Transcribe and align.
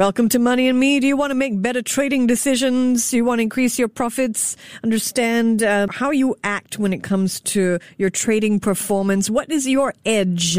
Welcome 0.00 0.30
to 0.30 0.38
Money 0.38 0.66
and 0.66 0.80
Me. 0.80 0.98
Do 0.98 1.06
you 1.06 1.14
want 1.14 1.30
to 1.30 1.34
make 1.34 1.60
better 1.60 1.82
trading 1.82 2.26
decisions? 2.26 3.10
Do 3.10 3.18
you 3.18 3.24
want 3.26 3.40
to 3.40 3.42
increase 3.42 3.78
your 3.78 3.86
profits? 3.86 4.56
Understand 4.82 5.62
uh, 5.62 5.88
how 5.90 6.10
you 6.10 6.36
act 6.42 6.78
when 6.78 6.94
it 6.94 7.02
comes 7.02 7.38
to 7.40 7.78
your 7.98 8.08
trading 8.08 8.60
performance? 8.60 9.28
What 9.28 9.50
is 9.50 9.68
your 9.68 9.92
edge? 10.06 10.56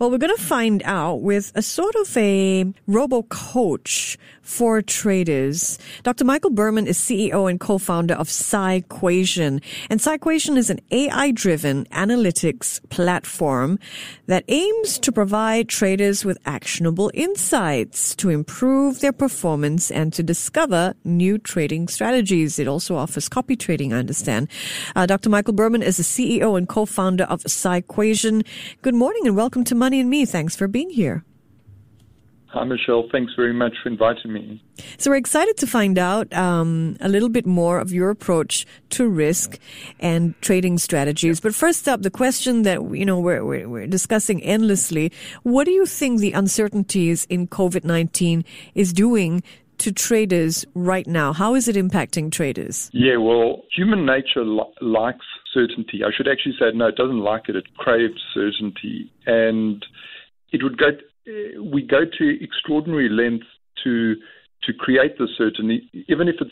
Well, 0.00 0.10
we're 0.10 0.18
going 0.18 0.36
to 0.36 0.42
find 0.42 0.82
out 0.82 1.22
with 1.22 1.52
a 1.54 1.62
sort 1.62 1.94
of 1.94 2.16
a 2.16 2.64
robo 2.88 3.22
coach 3.22 4.18
for 4.42 4.82
traders. 4.82 5.78
Dr. 6.02 6.24
Michael 6.24 6.50
Berman 6.50 6.88
is 6.88 6.98
CEO 6.98 7.48
and 7.48 7.60
co-founder 7.60 8.14
of 8.14 8.28
Psyquation. 8.28 9.60
And 9.88 10.00
Psyquation 10.00 10.56
is 10.56 10.68
an 10.68 10.80
AI-driven 10.90 11.84
analytics 11.92 12.80
platform 12.88 13.78
that 14.26 14.42
aims 14.48 14.98
to 14.98 15.12
provide 15.12 15.68
traders 15.68 16.24
with 16.24 16.38
actionable 16.44 17.12
insights 17.14 18.16
to 18.16 18.30
improve 18.30 18.79
their 18.88 19.12
performance 19.12 19.90
and 19.90 20.12
to 20.14 20.22
discover 20.22 20.94
new 21.04 21.38
trading 21.38 21.86
strategies. 21.88 22.58
It 22.58 22.66
also 22.66 22.96
offers 22.96 23.28
copy 23.28 23.56
trading, 23.56 23.92
I 23.92 23.98
understand. 23.98 24.48
Uh, 24.96 25.06
Dr. 25.06 25.28
Michael 25.28 25.54
Berman 25.54 25.82
is 25.82 25.98
the 25.98 26.02
CEO 26.02 26.56
and 26.56 26.68
co-founder 26.68 27.24
of 27.24 27.42
Psyquation. 27.42 28.42
Good 28.82 28.94
morning 28.94 29.26
and 29.26 29.36
welcome 29.36 29.64
to 29.64 29.74
Money 29.74 30.00
and 30.00 30.08
Me. 30.08 30.24
Thanks 30.24 30.56
for 30.56 30.66
being 30.66 30.90
here. 30.90 31.24
Hi, 32.52 32.64
Michelle. 32.64 33.08
Thanks 33.12 33.32
very 33.36 33.52
much 33.52 33.74
for 33.80 33.88
inviting 33.88 34.32
me. 34.32 34.60
So 34.98 35.10
we're 35.10 35.16
excited 35.16 35.56
to 35.58 35.68
find 35.68 35.98
out 35.98 36.32
um, 36.32 36.96
a 37.00 37.08
little 37.08 37.28
bit 37.28 37.46
more 37.46 37.78
of 37.78 37.92
your 37.92 38.10
approach 38.10 38.66
to 38.90 39.08
risk 39.08 39.56
and 40.00 40.34
trading 40.40 40.78
strategies. 40.78 41.38
But 41.38 41.54
first 41.54 41.86
up, 41.86 42.02
the 42.02 42.10
question 42.10 42.62
that 42.62 42.82
you 42.92 43.04
know 43.04 43.20
we're, 43.20 43.44
we're, 43.44 43.68
we're 43.68 43.86
discussing 43.86 44.42
endlessly: 44.42 45.12
What 45.44 45.64
do 45.64 45.70
you 45.70 45.86
think 45.86 46.18
the 46.18 46.32
uncertainties 46.32 47.24
in 47.26 47.46
COVID 47.46 47.84
nineteen 47.84 48.44
is 48.74 48.92
doing 48.92 49.44
to 49.78 49.92
traders 49.92 50.64
right 50.74 51.06
now? 51.06 51.32
How 51.32 51.54
is 51.54 51.68
it 51.68 51.76
impacting 51.76 52.32
traders? 52.32 52.90
Yeah, 52.92 53.18
well, 53.18 53.62
human 53.74 54.04
nature 54.04 54.44
li- 54.44 54.74
likes 54.80 55.24
certainty. 55.54 56.02
I 56.04 56.10
should 56.14 56.26
actually 56.26 56.56
say 56.58 56.72
no, 56.74 56.88
it 56.88 56.96
doesn't 56.96 57.20
like 57.20 57.48
it. 57.48 57.54
It 57.54 57.72
craves 57.76 58.20
certainty, 58.34 59.12
and 59.24 59.86
it 60.50 60.64
would 60.64 60.78
go 60.78 60.88
we 61.62 61.82
go 61.82 62.04
to 62.04 62.44
extraordinary 62.44 63.08
lengths 63.08 63.46
to 63.84 64.16
to 64.64 64.72
create 64.74 65.16
the 65.18 65.28
certainty, 65.38 65.88
even 66.08 66.28
if 66.28 66.36
it's 66.40 66.50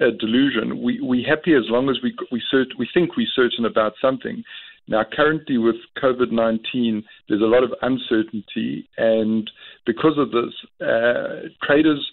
a 0.00 0.10
delusion. 0.10 0.82
We 0.82 1.00
we 1.00 1.24
happy 1.28 1.54
as 1.54 1.64
long 1.68 1.88
as 1.90 1.98
we 2.02 2.14
we 2.30 2.42
cert, 2.52 2.66
we 2.78 2.88
think 2.92 3.16
we're 3.16 3.26
certain 3.34 3.64
about 3.64 3.94
something. 4.00 4.42
Now, 4.88 5.04
currently 5.04 5.58
with 5.58 5.76
COVID 6.02 6.32
nineteen, 6.32 7.04
there's 7.28 7.42
a 7.42 7.44
lot 7.44 7.62
of 7.62 7.72
uncertainty, 7.82 8.88
and 8.96 9.48
because 9.86 10.16
of 10.18 10.30
this, 10.30 10.52
uh, 10.80 11.48
traders, 11.62 12.10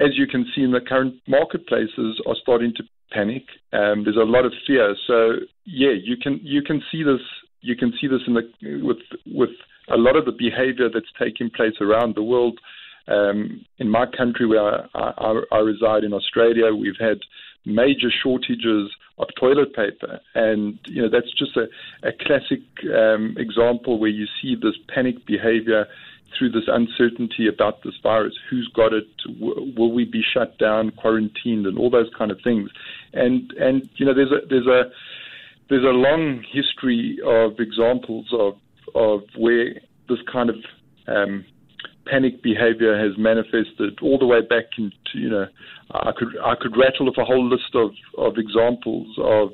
as 0.00 0.10
you 0.16 0.26
can 0.26 0.46
see 0.54 0.62
in 0.62 0.72
the 0.72 0.80
current 0.80 1.14
marketplaces, 1.26 2.20
are 2.26 2.36
starting 2.42 2.72
to 2.76 2.82
panic. 3.12 3.44
Um, 3.72 4.04
there's 4.04 4.16
a 4.16 4.30
lot 4.36 4.44
of 4.44 4.52
fear. 4.66 4.94
So 5.06 5.36
yeah, 5.64 5.94
you 6.02 6.16
can 6.16 6.40
you 6.42 6.62
can 6.62 6.82
see 6.90 7.02
this 7.02 7.20
you 7.60 7.76
can 7.76 7.92
see 8.00 8.08
this 8.08 8.20
in 8.26 8.34
the 8.34 8.42
with 8.82 8.98
with 9.26 9.50
a 9.88 9.96
lot 9.96 10.16
of 10.16 10.24
the 10.24 10.32
behavior 10.32 10.88
that's 10.92 11.10
taking 11.18 11.50
place 11.50 11.74
around 11.80 12.14
the 12.14 12.22
world. 12.22 12.58
Um, 13.08 13.64
in 13.78 13.88
my 13.88 14.06
country, 14.06 14.46
where 14.46 14.88
I, 14.96 15.12
I, 15.16 15.42
I, 15.52 15.58
reside 15.58 16.02
in 16.02 16.12
Australia, 16.12 16.74
we've 16.74 16.98
had 16.98 17.20
major 17.64 18.10
shortages 18.10 18.90
of 19.18 19.28
toilet 19.38 19.74
paper, 19.74 20.18
and 20.34 20.78
you 20.86 21.02
know 21.02 21.08
that's 21.08 21.32
just 21.32 21.56
a, 21.56 21.68
a 22.02 22.12
classic 22.12 22.62
um, 22.92 23.36
example 23.38 24.00
where 24.00 24.10
you 24.10 24.26
see 24.42 24.56
this 24.56 24.74
panic 24.88 25.24
behavior 25.24 25.86
through 26.36 26.50
this 26.50 26.64
uncertainty 26.66 27.46
about 27.46 27.82
this 27.82 27.94
virus. 28.02 28.34
Who's 28.50 28.68
got 28.74 28.92
it? 28.92 29.06
W- 29.24 29.72
will 29.76 29.92
we 29.92 30.04
be 30.04 30.22
shut 30.22 30.58
down, 30.58 30.90
quarantined, 30.90 31.66
and 31.66 31.78
all 31.78 31.90
those 31.90 32.10
kind 32.16 32.30
of 32.30 32.40
things? 32.42 32.70
And 33.12 33.52
and 33.52 33.88
you 33.96 34.06
know 34.06 34.14
there's 34.14 34.32
a 34.32 34.46
there's 34.48 34.66
a 34.66 34.90
there's 35.68 35.84
a 35.84 35.88
long 35.88 36.44
history 36.50 37.18
of 37.24 37.58
examples 37.58 38.26
of 38.32 38.56
of 38.96 39.20
where 39.36 39.74
this 40.08 40.18
kind 40.32 40.50
of 40.50 40.56
um, 41.06 41.44
panic 42.06 42.42
behavior 42.42 42.96
has 42.98 43.16
manifested 43.18 43.98
all 44.00 44.18
the 44.18 44.26
way 44.26 44.40
back 44.40 44.64
into 44.78 45.14
you 45.14 45.28
know 45.28 45.46
I 45.92 46.12
could 46.16 46.28
I 46.42 46.54
could 46.60 46.76
rattle 46.76 47.08
off 47.08 47.16
a 47.18 47.24
whole 47.24 47.48
list 47.48 47.74
of, 47.74 47.90
of 48.18 48.38
examples 48.38 49.08
of 49.18 49.50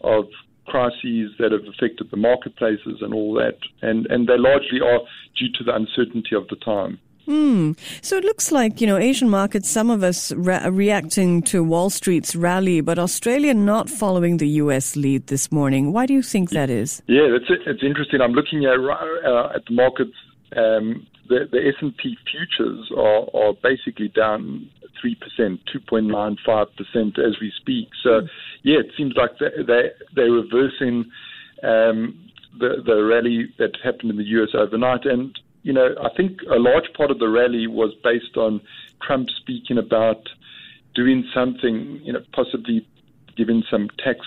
of 0.00 0.24
crises 0.66 1.30
that 1.38 1.52
have 1.52 1.62
affected 1.72 2.08
the 2.10 2.16
marketplaces 2.16 2.98
and 3.00 3.12
all 3.14 3.34
that 3.34 3.58
and 3.82 4.06
and 4.06 4.26
they 4.26 4.38
largely 4.38 4.80
are 4.80 5.00
due 5.38 5.52
to 5.58 5.64
the 5.64 5.74
uncertainty 5.74 6.34
of 6.34 6.48
the 6.48 6.56
time. 6.56 6.98
Hmm. 7.26 7.72
So 8.02 8.16
it 8.16 8.24
looks 8.24 8.52
like, 8.52 8.80
you 8.80 8.86
know, 8.86 8.96
Asian 8.96 9.28
markets, 9.28 9.68
some 9.68 9.90
of 9.90 10.04
us 10.04 10.30
re- 10.32 10.68
reacting 10.68 11.42
to 11.42 11.62
Wall 11.64 11.90
Street's 11.90 12.36
rally, 12.36 12.80
but 12.80 12.98
Australia 12.98 13.52
not 13.52 13.90
following 13.90 14.36
the 14.36 14.48
U.S. 14.62 14.94
lead 14.94 15.26
this 15.26 15.50
morning. 15.50 15.92
Why 15.92 16.06
do 16.06 16.14
you 16.14 16.22
think 16.22 16.50
that 16.50 16.70
is? 16.70 17.02
Yeah, 17.08 17.26
it's, 17.36 17.46
it's 17.48 17.82
interesting. 17.82 18.20
I'm 18.20 18.32
looking 18.32 18.64
at, 18.64 18.78
uh, 18.78 19.48
at 19.54 19.66
the 19.66 19.74
markets. 19.74 20.14
Um, 20.56 21.06
the, 21.28 21.48
the 21.50 21.58
S&P 21.76 22.16
futures 22.30 22.90
are, 22.96 23.26
are 23.34 23.52
basically 23.60 24.08
down 24.08 24.70
3%, 25.04 25.58
2.95% 25.74 27.18
as 27.18 27.40
we 27.40 27.52
speak. 27.60 27.88
So, 28.02 28.20
yeah, 28.62 28.78
it 28.78 28.92
seems 28.96 29.14
like 29.16 29.32
they, 29.40 29.62
they, 29.66 29.90
they're 30.14 30.30
reversing 30.30 31.10
um, 31.64 32.30
the, 32.58 32.82
the 32.84 33.02
rally 33.04 33.52
that 33.58 33.72
happened 33.82 34.10
in 34.10 34.16
the 34.16 34.24
US 34.24 34.50
overnight. 34.54 35.04
And 35.04 35.36
you 35.66 35.72
know, 35.72 35.96
I 36.00 36.10
think 36.16 36.42
a 36.42 36.60
large 36.60 36.92
part 36.96 37.10
of 37.10 37.18
the 37.18 37.28
rally 37.28 37.66
was 37.66 37.92
based 38.04 38.36
on 38.36 38.60
Trump 39.02 39.28
speaking 39.30 39.78
about 39.78 40.28
doing 40.94 41.28
something, 41.34 42.00
you 42.04 42.12
know, 42.12 42.20
possibly 42.32 42.86
giving 43.36 43.64
some 43.68 43.88
tax 43.98 44.20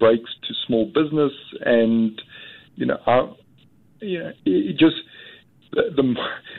breaks 0.00 0.30
to 0.48 0.54
small 0.66 0.86
business, 0.86 1.30
and 1.64 2.20
you 2.74 2.86
know, 2.86 2.98
I, 3.06 3.32
you 4.00 4.18
know, 4.18 4.32
it 4.44 4.76
just 4.76 4.96
the, 5.70 5.82
the, 5.94 6.14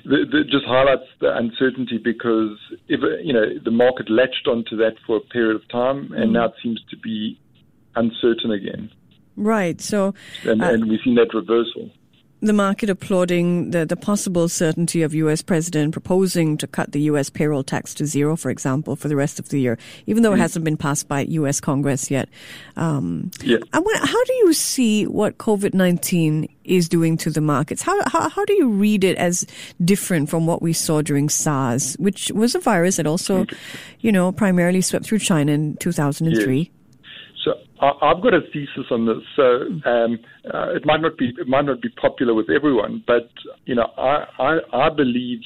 the, 0.06 0.44
just 0.50 0.64
highlights 0.66 1.09
the 1.20 1.36
uncertainty 1.36 1.98
because 1.98 2.58
if 2.88 3.02
you 3.22 3.34
know 3.34 3.59
the 3.66 3.72
market 3.72 4.09
latched 4.09 4.48
onto 4.48 4.78
that 4.78 4.94
for 5.06 5.18
a 5.18 5.22
period 5.22 5.58
of 5.58 5.68
time, 5.68 6.14
and 6.14 6.30
mm. 6.30 6.34
now 6.36 6.46
it 6.46 6.54
seems 6.64 6.81
to 6.90 6.96
be 6.96 7.38
uncertain 7.98 8.52
again. 8.52 8.92
Right. 9.36 9.81
So, 9.81 10.14
and, 10.46 10.62
uh, 10.62 10.68
and 10.68 10.90
we've 10.90 11.02
seen 11.04 11.16
that 11.16 11.34
reversal 11.34 11.92
the 12.41 12.53
market 12.53 12.90
applauding 12.90 13.72
the, 13.72 13.85
the 13.85 13.96
possible 13.96 14.47
certainty 14.50 15.01
of 15.01 15.13
U.S. 15.13 15.41
president 15.41 15.94
proposing 15.94 16.57
to 16.57 16.68
cut 16.68 16.91
the 16.91 17.01
U.S. 17.01 17.29
payroll 17.29 17.63
tax 17.63 17.94
to 17.96 18.06
zero, 18.06 18.35
for 18.35 18.50
example, 18.50 18.96
for 18.96 19.07
the 19.07 19.16
rest 19.16 19.40
of 19.40 19.50
the 19.50 19.59
year, 19.59 19.78
even 20.06 20.23
though 20.23 20.31
mm. 20.31 20.35
it 20.35 20.40
hasn't 20.40 20.66
been 20.66 20.78
passed 20.78 21.07
by 21.07 21.22
U.S. 21.22 21.59
Congress 21.59 22.12
yet. 22.12 22.29
Um, 22.75 23.31
yeah. 23.44 23.57
Want, 23.74 23.97
how 23.97 24.24
do 24.25 24.34
you 24.34 24.53
see 24.53 25.07
what 25.07 25.38
COVID-19 25.38 26.50
is 26.66 26.90
doing 26.90 27.18
to 27.18 27.29
the 27.29 27.41
markets? 27.41 27.81
How, 27.81 27.97
how, 28.09 28.29
how 28.29 28.45
do 28.45 28.53
you 28.53 28.69
read 28.69 29.03
it 29.03 29.18
as 29.18 29.45
different 29.84 30.29
from 30.29 30.45
what 30.45 30.62
we 30.62 30.74
saw 30.74 31.01
during 31.01 31.29
SARS, 31.29 31.95
which 31.95 32.31
was 32.31 32.53
a 32.56 32.59
virus 32.59 32.97
that 32.97 33.07
also, 33.07 33.45
you 34.00 34.12
know, 34.12 34.31
primarily 34.31 34.81
swept 34.81 35.06
through 35.06 35.19
China 35.19 35.51
in 35.51 35.78
2003? 35.78 36.59
Yeah. 36.59 36.69
I've 37.81 38.22
got 38.22 38.34
a 38.34 38.41
thesis 38.53 38.86
on 38.90 39.06
this. 39.06 39.18
So 39.36 39.44
um, 39.90 40.19
uh, 40.53 40.75
it 40.75 40.86
might 40.86 41.02
not 41.02 41.18
be 41.18 41.34
it 41.38 41.47
might 41.47 41.66
not 41.66 41.81
be 41.81 41.90
popular 41.90 42.34
with 42.34 42.50
everyone, 42.50 43.03
but 43.06 43.30
you 43.66 43.75
know 43.75 43.91
I 43.97 44.25
I, 44.40 44.59
I 44.74 44.90
believe 44.90 45.39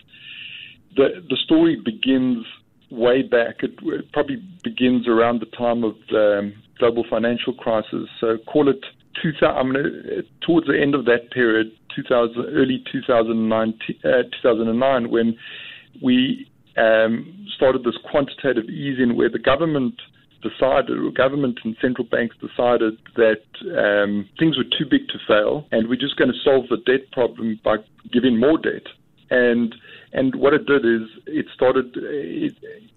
the 0.96 1.24
the 1.30 1.38
story 1.44 1.76
begins 1.84 2.46
way 2.92 3.22
back. 3.22 3.64
It, 3.64 3.74
it 3.84 4.12
probably 4.12 4.44
begins 4.64 5.08
around 5.08 5.42
the 5.42 5.58
time 5.58 5.84
of 5.84 5.96
the 6.10 6.40
um, 6.40 6.54
global 6.78 7.04
financial 7.10 7.54
crisis. 7.54 8.08
So 8.20 8.38
call 8.52 8.70
it 8.70 8.84
2000, 9.22 9.48
I 9.48 9.64
mean, 9.64 10.24
towards 10.46 10.68
the 10.68 10.80
end 10.80 10.96
of 10.96 11.06
that 11.06 11.32
period, 11.32 11.72
2000, 11.96 12.46
early 12.56 12.84
2009, 12.92 13.74
uh, 14.04 14.08
2009, 14.42 15.12
when 15.12 15.38
we 16.02 16.50
um, 16.78 17.48
started 17.56 17.84
this 17.84 17.98
quantitative 18.10 18.66
easing, 18.70 19.16
where 19.16 19.30
the 19.30 19.40
government 19.40 19.96
decided, 20.42 21.16
government 21.16 21.60
and 21.64 21.76
central 21.82 22.08
banks 22.08 22.36
decided 22.38 22.98
that 23.16 23.44
um, 23.78 24.28
things 24.38 24.58
were 24.58 24.64
too 24.64 24.86
big 24.90 25.08
to 25.10 25.20
fail, 25.28 25.66
and 25.72 25.88
we're 25.88 26.00
just 26.00 26.18
going 26.18 26.32
to 26.32 26.40
solve 26.44 26.66
the 26.70 26.78
debt 26.86 27.12
problem 27.12 27.60
by 27.64 27.78
giving 28.12 28.40
more 28.40 28.58
debt. 28.58 28.84
And 29.30 29.76
and 30.12 30.34
what 30.36 30.54
it 30.54 30.66
did 30.66 30.86
is 30.86 31.08
it 31.28 31.46
started 31.54 31.92
it, 31.96 32.56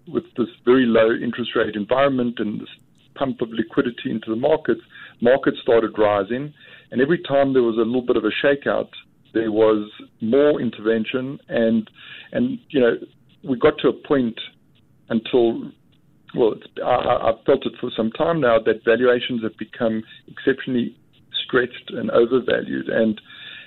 with 0.09 0.25
this 0.37 0.49
very 0.65 0.87
low 0.87 1.11
interest 1.12 1.55
rate 1.55 1.77
environment 1.77 2.39
and 2.39 2.61
this 2.61 2.71
pump 3.15 3.43
of 3.43 3.50
liquidity 3.50 4.11
into 4.11 4.31
the 4.31 4.37
markets. 4.37 4.81
Markets 5.21 5.59
started 5.62 5.99
rising, 5.99 6.55
and 6.91 7.00
every 7.00 7.19
time 7.23 7.53
there 7.53 7.62
was 7.62 7.77
a 7.77 7.81
little 7.81 8.03
bit 8.03 8.17
of 8.17 8.25
a 8.25 8.31
shakeout, 8.43 8.89
there 9.35 9.53
was 9.53 9.91
more 10.21 10.61
intervention, 10.61 11.39
and 11.49 11.91
and 12.33 12.59
you 12.71 12.81
know 12.81 12.97
we 13.43 13.59
got 13.59 13.79
to 13.79 13.89
a 13.89 13.93
point 13.93 14.39
until 15.09 15.71
well, 16.34 16.55
I, 16.84 17.31
I've 17.31 17.44
felt 17.44 17.67
it 17.67 17.75
for 17.81 17.90
some 17.96 18.11
time 18.11 18.40
now 18.40 18.58
that 18.58 18.84
valuations 18.84 19.43
have 19.43 19.56
become 19.56 20.02
exceptionally 20.29 20.96
stretched 21.44 21.90
and 21.90 22.11
overvalued, 22.11 22.88
and 22.88 23.20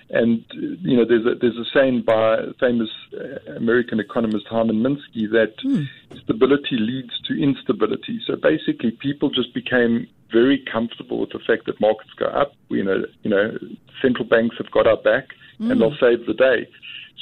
and 0.09 0.43
you 0.51 0.95
know 0.97 1.05
there's 1.05 1.25
a 1.25 1.35
there's 1.39 1.57
a 1.57 1.65
saying 1.73 2.03
by 2.05 2.37
famous 2.59 2.89
uh, 3.13 3.53
American 3.53 3.99
economist 3.99 4.45
Hyman 4.49 4.77
Minsky 4.77 5.29
that 5.31 5.53
mm. 5.63 5.85
stability 6.23 6.77
leads 6.77 7.19
to 7.27 7.41
instability. 7.41 8.19
So 8.25 8.35
basically, 8.35 8.91
people 8.91 9.29
just 9.29 9.53
became 9.53 10.07
very 10.31 10.63
comfortable 10.71 11.19
with 11.21 11.31
the 11.31 11.39
fact 11.39 11.65
that 11.65 11.79
markets 11.79 12.11
go 12.17 12.25
up. 12.25 12.53
You 12.69 12.83
know, 12.83 13.03
you 13.23 13.29
know, 13.29 13.57
central 14.01 14.25
banks 14.27 14.57
have 14.57 14.71
got 14.71 14.87
our 14.87 14.97
back, 14.97 15.29
mm. 15.59 15.71
and 15.71 15.81
they'll 15.81 15.97
save 15.99 16.25
the 16.25 16.33
day. 16.33 16.67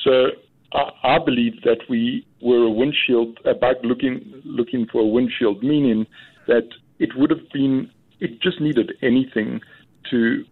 So 0.04 0.28
I, 0.74 1.16
I 1.16 1.19
believe 1.19 1.62
that 1.63 1.80
we 1.90 2.25
were 2.44 2.63
a 2.63 2.69
windshield, 2.81 3.40
a 3.45 3.54
bug 3.54 3.78
looking 3.84 4.42
looking 4.44 4.86
for 4.92 5.01
a 5.01 5.07
windshield, 5.18 5.63
meaning 5.63 6.06
that 6.48 6.68
it 7.00 7.10
would 7.18 7.30
have 7.30 7.50
been, 7.51 7.90
it 8.19 8.42
just 8.42 8.60
needed 8.60 8.94
anything 9.01 9.62
to 10.10 10.44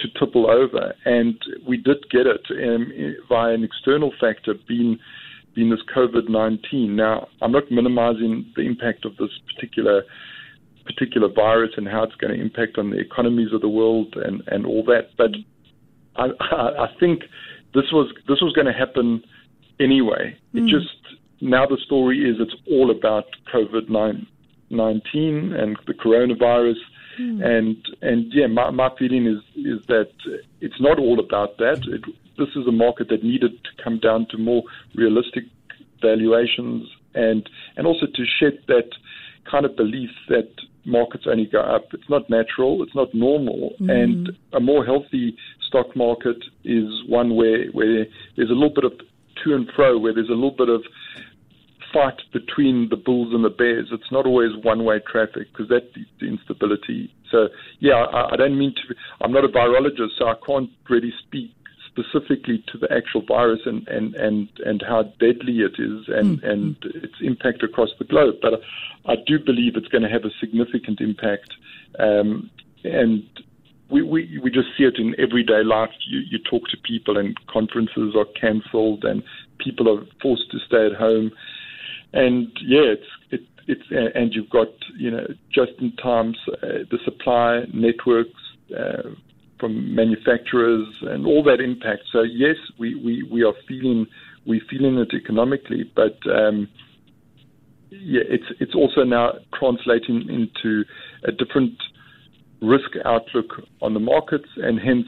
to 0.00 0.08
topple 0.18 0.50
over, 0.50 0.94
and 1.06 1.36
we 1.66 1.76
did 1.76 1.98
get 2.10 2.26
it 2.26 2.44
um, 2.50 2.92
via 3.28 3.54
an 3.54 3.64
external 3.64 4.12
factor, 4.20 4.54
being 4.68 4.98
being 5.54 5.70
this 5.70 5.80
COVID 5.96 6.28
nineteen. 6.28 6.96
Now, 6.96 7.28
I'm 7.40 7.52
not 7.52 7.70
minimising 7.70 8.52
the 8.56 8.62
impact 8.62 9.04
of 9.04 9.16
this 9.16 9.30
particular 9.54 10.02
particular 10.84 11.28
virus 11.28 11.70
and 11.76 11.86
how 11.86 12.02
it's 12.02 12.14
going 12.16 12.34
to 12.34 12.40
impact 12.40 12.76
on 12.76 12.90
the 12.90 12.98
economies 12.98 13.52
of 13.52 13.60
the 13.60 13.68
world 13.68 14.16
and, 14.16 14.42
and 14.48 14.66
all 14.66 14.82
that, 14.84 15.10
but 15.16 15.30
I, 16.16 16.24
I 16.86 16.88
think 16.98 17.22
this 17.74 17.84
was 17.92 18.12
this 18.28 18.40
was 18.40 18.52
going 18.54 18.66
to 18.66 18.72
happen 18.72 19.22
anyway. 19.78 20.36
It 20.52 20.64
mm. 20.64 20.68
just 20.68 21.19
now 21.40 21.66
the 21.66 21.78
story 21.84 22.18
is 22.28 22.36
it's 22.40 22.54
all 22.70 22.90
about 22.90 23.24
COVID 23.52 23.88
nineteen 24.70 25.52
and 25.52 25.78
the 25.86 25.94
coronavirus, 25.94 26.76
mm. 27.18 27.44
and 27.44 27.76
and 28.02 28.32
yeah, 28.32 28.46
my, 28.46 28.70
my 28.70 28.90
feeling 28.98 29.26
is 29.26 29.38
is 29.56 29.84
that 29.86 30.10
it's 30.60 30.80
not 30.80 30.98
all 30.98 31.18
about 31.18 31.58
that. 31.58 31.82
It, 31.86 32.02
this 32.38 32.48
is 32.56 32.66
a 32.66 32.72
market 32.72 33.08
that 33.10 33.22
needed 33.22 33.52
to 33.64 33.82
come 33.82 33.98
down 33.98 34.26
to 34.30 34.38
more 34.38 34.62
realistic 34.94 35.44
valuations 36.00 36.88
and 37.14 37.48
and 37.76 37.86
also 37.86 38.06
to 38.06 38.24
shed 38.38 38.58
that 38.68 38.90
kind 39.50 39.64
of 39.64 39.76
belief 39.76 40.10
that 40.28 40.48
markets 40.84 41.24
only 41.26 41.46
go 41.46 41.60
up. 41.60 41.92
It's 41.92 42.08
not 42.08 42.30
natural. 42.30 42.82
It's 42.82 42.94
not 42.94 43.12
normal. 43.14 43.74
Mm. 43.80 43.90
And 43.90 44.30
a 44.52 44.60
more 44.60 44.84
healthy 44.84 45.36
stock 45.66 45.94
market 45.94 46.42
is 46.64 46.86
one 47.08 47.36
where 47.36 47.66
where 47.72 48.06
there's 48.36 48.50
a 48.50 48.54
little 48.54 48.74
bit 48.74 48.84
of 48.84 48.92
to 49.44 49.54
and 49.54 49.70
fro, 49.74 49.98
where 49.98 50.14
there's 50.14 50.28
a 50.28 50.32
little 50.32 50.50
bit 50.56 50.68
of 50.68 50.82
fight 51.92 52.20
between 52.32 52.88
the 52.88 52.96
bulls 52.96 53.34
and 53.34 53.44
the 53.44 53.50
bears. 53.50 53.88
It's 53.92 54.10
not 54.12 54.26
always 54.26 54.50
one-way 54.62 55.00
traffic 55.10 55.48
because 55.52 55.68
that 55.68 55.94
leads 55.96 56.10
to 56.20 56.28
instability. 56.28 57.12
So, 57.30 57.48
yeah, 57.78 57.94
I, 57.94 58.32
I 58.32 58.36
don't 58.36 58.58
mean 58.58 58.74
to. 58.74 58.94
I'm 59.20 59.32
not 59.32 59.44
a 59.44 59.48
virologist, 59.48 60.18
so 60.18 60.26
I 60.28 60.34
can't 60.46 60.70
really 60.88 61.12
speak 61.26 61.52
specifically 61.86 62.64
to 62.68 62.78
the 62.78 62.90
actual 62.92 63.22
virus 63.26 63.60
and, 63.66 63.86
and, 63.88 64.14
and, 64.14 64.48
and 64.64 64.82
how 64.86 65.02
deadly 65.18 65.60
it 65.60 65.74
is 65.78 66.08
and, 66.08 66.40
mm. 66.40 66.48
and 66.48 66.76
its 66.82 67.14
impact 67.20 67.62
across 67.62 67.90
the 67.98 68.04
globe. 68.04 68.36
But 68.40 68.60
I 69.06 69.16
do 69.26 69.38
believe 69.38 69.76
it's 69.76 69.88
going 69.88 70.02
to 70.02 70.08
have 70.08 70.24
a 70.24 70.30
significant 70.38 71.00
impact. 71.00 71.52
Um, 71.98 72.50
and 72.84 73.24
we, 73.90 74.02
we, 74.02 74.38
we 74.42 74.50
just 74.50 74.68
see 74.78 74.84
it 74.84 74.98
in 74.98 75.14
everyday 75.18 75.64
life. 75.64 75.90
You, 76.08 76.20
you 76.30 76.38
talk 76.38 76.68
to 76.68 76.76
people, 76.76 77.18
and 77.18 77.36
conferences 77.46 78.14
are 78.16 78.26
cancelled, 78.40 79.04
and 79.04 79.22
people 79.58 79.88
are 79.92 80.06
forced 80.22 80.50
to 80.52 80.58
stay 80.60 80.86
at 80.86 80.94
home. 80.94 81.32
And 82.12 82.48
yeah, 82.60 82.94
it's 82.94 83.06
it, 83.30 83.40
it's 83.66 84.16
and 84.16 84.34
you've 84.34 84.50
got 84.50 84.68
you 84.98 85.10
know 85.10 85.26
just 85.52 85.72
in 85.78 85.94
times 85.96 86.36
uh, 86.62 86.84
the 86.90 86.98
supply 87.04 87.62
networks 87.72 88.40
uh, 88.76 89.10
from 89.60 89.94
manufacturers 89.94 90.88
and 91.02 91.26
all 91.26 91.42
that 91.44 91.60
impact. 91.60 92.02
So 92.10 92.22
yes, 92.22 92.56
we, 92.78 92.94
we, 92.94 93.28
we 93.30 93.44
are 93.44 93.52
feeling 93.68 94.06
we're 94.46 94.62
feeling 94.70 94.96
it 94.98 95.14
economically, 95.14 95.90
but 95.94 96.18
um, 96.30 96.66
yeah, 97.90 98.22
it's 98.28 98.44
it's 98.58 98.74
also 98.74 99.04
now 99.04 99.34
translating 99.58 100.28
into 100.28 100.84
a 101.24 101.32
different 101.32 101.74
risk 102.62 102.90
outlook 103.04 103.66
on 103.82 103.94
the 103.94 104.00
markets, 104.00 104.48
and 104.56 104.80
hence 104.80 105.06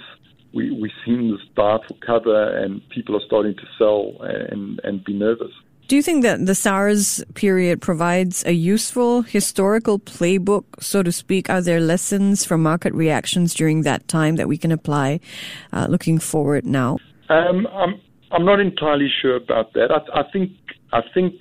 we, 0.55 0.71
we've 0.71 0.91
seen 1.05 1.31
this 1.31 1.47
dive 1.57 1.81
for 1.89 1.95
cover, 2.05 2.59
and 2.59 2.87
people 2.91 3.17
are 3.17 3.25
starting 3.27 3.55
to 3.55 3.63
sell 3.79 4.17
and, 4.21 4.81
and 4.85 5.05
be 5.05 5.13
nervous. 5.13 5.53
Do 5.93 5.97
you 5.97 6.03
think 6.03 6.23
that 6.23 6.47
the 6.47 6.55
SARS 6.55 7.23
period 7.35 7.83
provides 7.83 8.47
a 8.47 8.53
useful 8.53 9.21
historical 9.21 9.99
playbook, 9.99 10.65
so 10.81 11.03
to 11.03 11.13
speak? 11.13 11.51
Are 11.51 11.61
there 11.61 11.81
lessons 11.81 12.47
from 12.47 12.63
market 12.63 12.95
reactions 12.95 13.53
during 13.53 13.83
that 13.83 14.09
time 14.09 14.37
that 14.37 14.49
we 14.49 14.57
can 14.57 14.73
apply 14.73 15.21
uh, 15.71 15.89
looking 15.91 16.19
forward 16.19 16.65
now? 16.65 16.97
Um, 17.29 17.67
I'm, 17.67 18.01
I'm 18.31 18.47
not 18.47 18.59
entirely 18.59 19.11
sure 19.21 19.37
about 19.37 19.75
that. 19.75 19.91
I, 19.91 20.21
I 20.21 20.23
think 20.33 20.53
I 20.95 21.03
think 21.13 21.35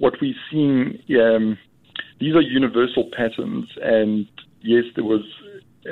what 0.00 0.20
we've 0.20 0.42
seen, 0.50 1.02
um, 1.18 1.56
these 2.20 2.34
are 2.34 2.42
universal 2.42 3.08
patterns, 3.16 3.70
and 3.80 4.26
yes, 4.60 4.84
there 4.96 5.04
was 5.04 5.22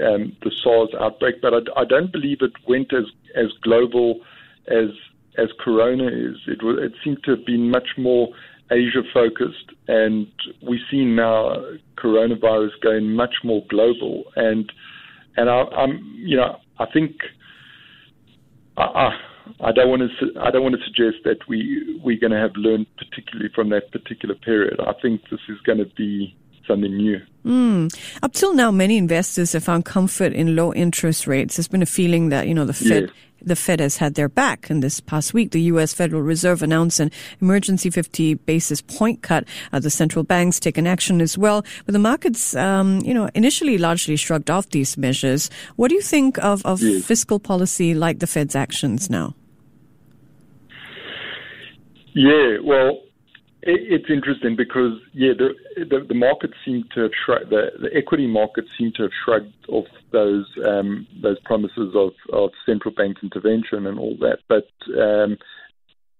um, 0.05 0.37
the 0.43 0.53
SARS 0.63 0.91
outbreak, 1.01 1.37
but 1.41 1.55
I, 1.55 1.81
I, 1.81 1.85
don't 1.87 2.13
believe 2.13 2.43
it 2.43 2.53
went 2.69 2.93
as 2.93 3.05
as 3.35 3.47
global 3.63 4.21
as 4.69 4.91
as 5.39 5.49
Corona 5.61 6.09
is. 6.09 6.37
It 6.47 6.59
it 6.63 6.93
seemed 7.05 7.23
to 7.25 7.33
have 7.33 7.47
been 7.47 7.71
much 7.71 7.89
more 7.97 8.29
Asia 8.71 9.03
focused, 9.13 9.71
and 9.89 10.27
we 10.67 10.81
see 10.91 11.05
now 11.05 11.57
coronavirus 11.97 12.71
going 12.83 13.13
much 13.13 13.35
more 13.45 13.65
global. 13.69 14.25
And 14.37 14.71
and 15.37 15.49
I, 15.49 15.65
am 15.77 16.15
you 16.17 16.37
know 16.37 16.59
I 16.79 16.87
think 16.87 17.17
I, 18.77 18.83
I 18.83 19.11
I 19.61 19.73
don't 19.73 19.89
want 19.89 20.03
to. 20.03 20.41
I 20.41 20.51
don't 20.51 20.63
want 20.63 20.77
to 20.77 20.85
suggest 20.85 21.25
that 21.25 21.39
we 21.49 22.01
we're 22.03 22.19
going 22.19 22.33
to 22.33 22.39
have 22.39 22.53
learned 22.57 22.87
particularly 22.97 23.51
from 23.55 23.71
that 23.71 23.91
particular 23.91 24.35
period. 24.35 24.79
I 24.81 24.93
think 25.01 25.23
this 25.31 25.41
is 25.49 25.59
going 25.61 25.79
to 25.79 25.87
be 25.97 26.37
something 26.67 26.97
new. 26.97 27.21
Mm. 27.45 27.93
Up 28.23 28.33
till 28.33 28.55
now, 28.55 28.71
many 28.71 28.97
investors 28.97 29.53
have 29.53 29.65
found 29.65 29.85
comfort 29.85 30.33
in 30.33 30.55
low 30.55 30.73
interest 30.73 31.27
rates. 31.27 31.57
There's 31.57 31.69
been 31.69 31.83
a 31.83 31.87
feeling 31.87 32.29
that 32.29 32.47
you 32.47 32.55
know 32.55 32.65
the 32.65 32.73
Fed. 32.73 33.05
Yes. 33.05 33.11
The 33.45 33.57
Fed 33.57 33.81
has 33.81 33.97
had 33.97 34.15
their 34.15 34.29
back. 34.29 34.71
And 34.71 34.83
this 34.83 35.01
past 35.01 35.35
week, 35.35 35.51
the 35.51 35.61
U.S. 35.63 35.93
Federal 35.93 36.23
Reserve 36.23 36.63
announced 36.63 37.01
an 37.01 37.11
emergency 37.41 37.91
50 37.91 38.35
basis 38.35 38.81
point 38.81 39.23
cut. 39.23 39.45
Uh, 39.73 39.81
the 39.81 39.91
central 39.91 40.25
banks 40.25 40.61
taken 40.61 40.87
action 40.87 41.21
as 41.21 41.37
well. 41.37 41.65
But 41.85 41.93
the 41.93 41.99
markets, 41.99 42.55
um, 42.57 43.01
you 43.01 43.15
know, 43.15 43.29
initially 43.35 43.79
largely 43.79 44.17
shrugged 44.17 44.51
off 44.51 44.71
these 44.71 44.97
measures. 44.97 45.51
What 45.77 45.89
do 45.89 45.95
you 45.95 46.03
think 46.03 46.39
of, 46.39 46.65
of 46.65 46.83
yes. 46.83 47.05
fiscal 47.05 47.39
policy 47.39 47.95
like 47.95 48.19
the 48.19 48.27
Fed's 48.27 48.55
actions 48.55 49.11
now? 49.11 49.35
Yeah, 52.15 52.59
well, 52.63 53.01
it's 53.63 54.11
interesting 54.11 54.57
because 54.57 54.99
yeah, 55.13 55.33
the 55.39 55.55
the, 55.85 56.05
the 56.09 56.15
markets 56.15 56.55
seem 56.65 56.85
to 56.95 57.03
have 57.03 57.13
shrugged 57.25 57.51
the, 57.51 57.71
the 57.81 57.97
equity 57.97 58.27
markets 58.27 58.69
seem 58.77 58.93
to 58.97 59.03
have 59.03 59.13
shrugged 59.25 59.53
off 59.69 59.87
those 60.11 60.47
um, 60.67 61.07
those 61.23 61.39
promises 61.45 61.95
of, 61.95 62.13
of 62.33 62.51
central 62.67 62.93
bank 62.93 63.19
intervention 63.23 63.87
and 63.87 63.99
all 63.99 64.17
that, 64.21 64.39
but 64.49 64.69
um, 65.01 65.39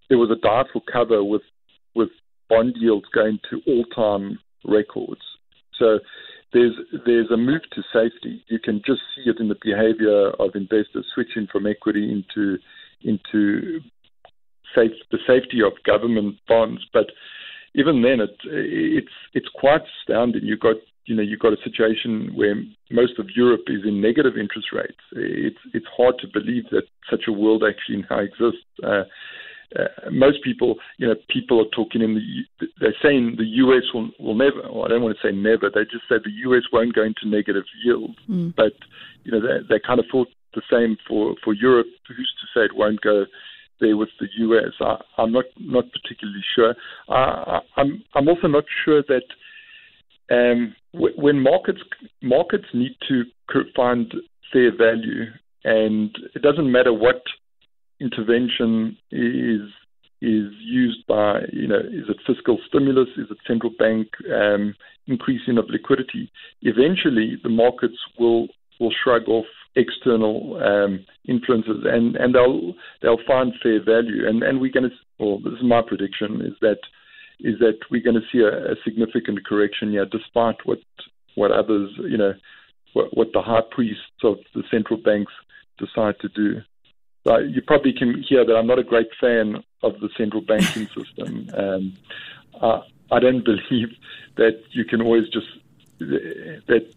there 0.09 0.19
was 0.19 0.31
a 0.31 0.37
dive 0.37 0.67
for 0.73 0.83
cover 0.93 1.25
with 1.25 1.43
with 1.95 2.11
bond 2.49 2.75
yields 2.77 3.07
going 3.13 3.41
to 3.51 3.61
all 3.67 3.85
time 3.87 4.39
records. 4.65 5.23
So 5.79 5.99
there's 6.53 6.75
there's 7.07 7.31
a 7.31 7.37
move 7.37 7.63
to 7.73 7.83
safety. 7.93 8.45
You 8.49 8.61
can 8.61 8.83
just 8.87 9.01
see 9.17 9.29
it 9.29 9.41
in 9.41 9.49
the 9.49 9.59
behavior 9.63 10.31
of 10.39 10.55
investors 10.55 11.07
switching 11.15 11.49
from 11.51 11.67
equity 11.67 12.13
into 12.13 12.59
into 13.03 13.81
safe, 14.75 14.93
the 15.11 15.19
safety 15.27 15.63
of 15.63 15.73
government 15.85 16.37
bonds. 16.49 16.83
But 16.93 17.07
even 17.75 18.03
then, 18.03 18.21
it, 18.21 18.37
it's 18.45 19.17
it's 19.35 19.49
quite 19.55 19.83
astounding. 20.01 20.43
You've 20.45 20.61
got 20.61 20.77
you 21.07 21.17
know 21.17 21.23
you've 21.23 21.41
got 21.41 21.53
a 21.53 21.63
situation 21.65 22.33
where 22.35 22.55
most 22.91 23.19
of 23.19 23.29
Europe 23.35 23.65
is 23.69 23.83
in 23.85 24.01
negative 24.01 24.37
interest 24.39 24.69
rates. 24.73 25.01
It's 25.13 25.59
it's 25.73 25.87
hard 25.97 26.17
to 26.21 26.29
believe 26.33 26.65
that 26.71 26.85
such 27.11 27.25
a 27.29 27.33
world 27.33 27.65
actually 27.69 28.05
now 28.09 28.21
exists. 28.21 28.67
Uh, 28.83 29.05
uh, 29.79 30.11
most 30.11 30.43
people, 30.45 30.77
you 30.99 31.07
know, 31.07 31.15
people 31.31 31.59
are 31.61 31.71
talking 31.75 32.03
in 32.03 32.15
the, 32.15 32.67
they're 32.79 32.95
saying 33.03 33.37
the 33.39 33.45
U.S. 33.65 33.85
will, 33.95 34.11
will 34.21 34.35
never, 34.35 34.61
well, 34.71 34.85
I 34.85 34.89
don't 34.89 35.03
want 35.03 35.17
to 35.17 35.27
say 35.27 35.35
never, 35.35 35.71
they 35.71 35.85
just 35.85 36.05
say 36.11 36.17
the 36.23 36.45
U.S. 36.45 36.65
won't 36.73 36.95
go 36.95 37.03
into 37.03 37.27
negative 37.27 37.65
yield. 37.83 38.15
Mm. 38.29 38.55
But, 38.55 38.75
you 39.25 39.33
know, 39.33 39.41
they, 39.41 39.67
they 39.67 39.81
kind 39.81 39.99
of 39.99 40.05
thought 40.13 40.29
the 40.55 40.61
same 40.71 40.99
for, 41.09 41.37
for 41.43 41.55
Europe. 41.55 41.87
Who's 42.07 42.35
to 42.41 42.47
say 42.53 42.67
it 42.67 42.77
won't 42.77 43.01
go 43.01 43.25
there 43.83 43.97
with 43.97 44.09
the 44.19 44.29
US. 44.47 44.73
I, 44.81 45.23
am 45.23 45.33
not 45.33 45.45
not 45.61 45.85
particularly 45.93 46.43
sure. 46.55 46.75
I, 47.09 47.61
I'm 47.77 48.03
I'm 48.15 48.29
also 48.29 48.47
not 48.47 48.65
sure 48.85 49.03
that 49.03 49.25
um, 50.31 50.75
w- 50.95 51.15
when 51.17 51.43
markets 51.43 51.81
markets 52.23 52.67
need 52.73 52.97
to 53.09 53.25
find 53.77 54.11
fair 54.53 54.75
value, 54.77 55.25
and 55.65 56.11
it 56.35 56.41
doesn't 56.43 56.73
matter 56.73 56.93
what 56.93 57.23
intervention 58.01 58.97
is 59.11 59.69
is 60.23 60.53
used 60.61 61.05
by, 61.09 61.41
you 61.53 61.67
know, 61.67 61.81
is 61.81 62.09
it 62.09 62.17
fiscal 62.25 62.57
stimulus? 62.69 63.09
Is 63.17 63.27
it 63.29 63.39
central 63.45 63.73
bank 63.77 64.07
um, 64.33 64.73
increasing 65.09 65.59
of 65.59 65.69
liquidity? 65.69 66.31
Eventually, 66.63 67.37
the 67.43 67.49
markets 67.49 67.99
will 68.19 68.47
will 68.79 68.93
shrug 69.03 69.29
off 69.29 69.47
external 69.77 70.63
um, 70.63 71.05
influences 71.27 71.85
and, 71.85 72.17
and 72.17 72.35
they'll 72.35 72.75
they'll 73.01 73.25
find 73.27 73.53
fair 73.63 73.83
value. 73.83 74.29
And 74.29 74.43
and 74.43 74.61
we're 74.61 74.73
going 74.73 74.91
to, 74.91 74.97
well, 75.19 75.39
this 75.39 75.55
is 75.55 75.65
my 75.65 75.83
prediction, 75.83 76.41
is 76.43 76.55
that 76.61 76.79
is 77.41 77.59
that 77.59 77.79
we're 77.91 78.03
going 78.03 78.21
to 78.21 78.27
see 78.31 78.41
a, 78.41 78.73
a 78.73 78.77
significant 78.85 79.45
correction 79.47 79.91
here, 79.91 80.07
despite 80.07 80.57
what 80.65 80.81
what 81.35 81.51
others, 81.51 81.91
you 81.99 82.19
know, 82.19 82.35
what, 82.93 83.17
what 83.17 83.33
the 83.33 83.41
high 83.41 83.63
priests 83.71 84.03
of 84.23 84.37
the 84.55 84.63
central 84.71 84.99
banks 84.99 85.33
decide 85.79 86.19
to 86.21 86.29
do. 86.29 86.61
So 87.27 87.39
you 87.39 87.63
probably 87.63 87.93
can 87.93 88.23
hear 88.29 88.45
that 88.45 88.55
I'm 88.55 88.67
not 88.67 88.79
a 88.79 88.85
great 88.85 89.09
fan 89.21 89.63
of 89.83 90.01
the 90.01 90.11
central 90.17 90.43
banking 90.43 90.89
system. 90.97 91.49
Um, 91.55 91.95
I 93.11 93.21
don't 93.21 93.45
believe 93.45 93.89
that 94.37 94.63
you 94.71 94.85
can 94.85 95.01
always 95.01 95.29
just 95.29 95.47
that 95.99 96.93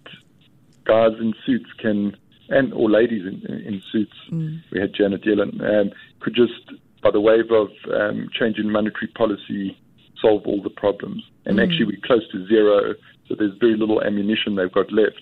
guys 0.86 1.12
in 1.20 1.34
suits 1.46 1.70
can 1.79 2.15
and 2.50 2.74
or 2.74 2.90
ladies 2.90 3.24
in, 3.25 3.42
in 3.66 3.82
suits. 3.92 4.16
Mm. 4.32 4.62
We 4.72 4.80
had 4.80 4.94
Janet 4.94 5.24
Yellen 5.24 5.62
um, 5.62 5.92
could 6.20 6.36
just 6.36 6.54
by 7.02 7.12
the 7.12 7.22
wave 7.22 7.52
of 7.52 7.70
um, 7.94 8.30
changing 8.34 8.72
monetary 8.72 9.08
policy 9.08 9.78
solve 10.22 10.44
all 10.46 10.62
the 10.62 10.70
problems. 10.70 11.24
And 11.46 11.60
mm. 11.60 11.64
actually, 11.64 11.86
we're 11.86 12.02
close 12.04 12.28
to 12.32 12.48
zero, 12.48 12.96
so 13.28 13.36
there's 13.38 13.56
very 13.60 13.78
little 13.78 14.02
ammunition 14.02 14.56
they've 14.56 14.72
got 14.72 14.92
left. 14.92 15.22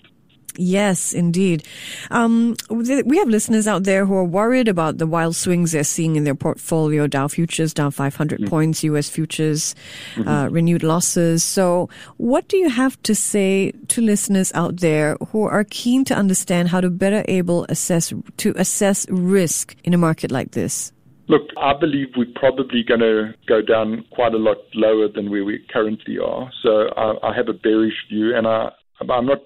Yes, 0.56 1.12
indeed. 1.12 1.66
Um, 2.10 2.54
we 2.70 3.18
have 3.18 3.28
listeners 3.28 3.66
out 3.66 3.84
there 3.84 4.06
who 4.06 4.14
are 4.14 4.24
worried 4.24 4.68
about 4.68 4.98
the 4.98 5.06
wild 5.06 5.34
swings 5.34 5.72
they're 5.72 5.82
seeing 5.84 6.16
in 6.16 6.24
their 6.24 6.34
portfolio. 6.34 7.06
Dow 7.06 7.26
futures 7.28 7.74
down 7.74 7.90
500 7.90 8.40
mm-hmm. 8.40 8.48
points, 8.48 8.84
U.S. 8.84 9.08
futures 9.08 9.74
mm-hmm. 10.14 10.28
uh, 10.28 10.48
renewed 10.48 10.82
losses. 10.82 11.42
So, 11.42 11.88
what 12.18 12.46
do 12.48 12.56
you 12.56 12.68
have 12.68 13.00
to 13.02 13.14
say 13.14 13.72
to 13.88 14.00
listeners 14.00 14.52
out 14.54 14.78
there 14.78 15.16
who 15.28 15.42
are 15.42 15.64
keen 15.64 16.04
to 16.04 16.14
understand 16.14 16.68
how 16.68 16.80
to 16.80 16.90
better 16.90 17.24
able 17.26 17.66
assess 17.68 18.12
to 18.36 18.54
assess 18.56 19.08
risk 19.10 19.74
in 19.82 19.92
a 19.92 19.98
market 19.98 20.30
like 20.30 20.52
this? 20.52 20.92
Look, 21.26 21.48
I 21.56 21.72
believe 21.78 22.08
we're 22.16 22.26
probably 22.34 22.82
going 22.82 23.00
to 23.00 23.32
go 23.48 23.62
down 23.62 24.04
quite 24.10 24.34
a 24.34 24.38
lot 24.38 24.58
lower 24.74 25.08
than 25.08 25.30
where 25.30 25.44
we 25.44 25.64
currently 25.72 26.18
are. 26.18 26.50
So 26.62 26.88
I, 26.96 27.30
I 27.30 27.34
have 27.34 27.48
a 27.48 27.54
bearish 27.54 27.94
view, 28.10 28.36
and 28.36 28.46
I, 28.46 28.70
I'm 29.00 29.26
not. 29.26 29.38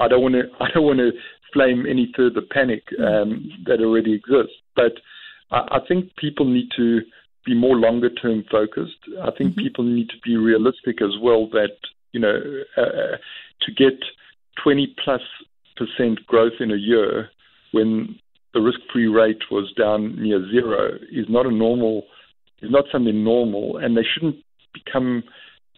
I 0.00 0.08
don't 0.08 0.22
want 0.22 0.34
to. 0.34 0.42
I 0.60 0.68
don't 0.72 0.84
want 0.84 0.98
to 0.98 1.12
flame 1.52 1.84
any 1.88 2.12
further 2.16 2.42
panic 2.48 2.84
um, 2.98 3.50
that 3.66 3.80
already 3.80 4.14
exists. 4.14 4.56
But 4.76 4.92
I, 5.50 5.78
I 5.78 5.78
think 5.86 6.14
people 6.16 6.46
need 6.46 6.68
to 6.76 7.00
be 7.44 7.54
more 7.54 7.76
longer 7.76 8.10
term 8.10 8.44
focused. 8.50 8.98
I 9.22 9.30
think 9.36 9.52
mm-hmm. 9.52 9.62
people 9.62 9.84
need 9.84 10.08
to 10.10 10.16
be 10.24 10.36
realistic 10.36 11.02
as 11.02 11.16
well. 11.20 11.48
That 11.52 11.76
you 12.12 12.20
know, 12.20 12.38
uh, 12.76 12.80
uh 12.80 13.16
to 13.62 13.72
get 13.72 13.98
20 14.62 14.94
plus 15.04 15.20
percent 15.76 16.26
growth 16.26 16.60
in 16.60 16.70
a 16.70 16.76
year 16.76 17.30
when 17.72 18.18
the 18.52 18.60
risk-free 18.60 19.06
rate 19.06 19.42
was 19.50 19.72
down 19.78 20.20
near 20.20 20.44
zero 20.50 20.96
is 21.12 21.26
not 21.28 21.46
a 21.46 21.50
normal, 21.50 22.04
is 22.62 22.70
not 22.70 22.84
something 22.90 23.22
normal, 23.22 23.76
and 23.76 23.96
they 23.96 24.02
shouldn't 24.02 24.36
become, 24.74 25.22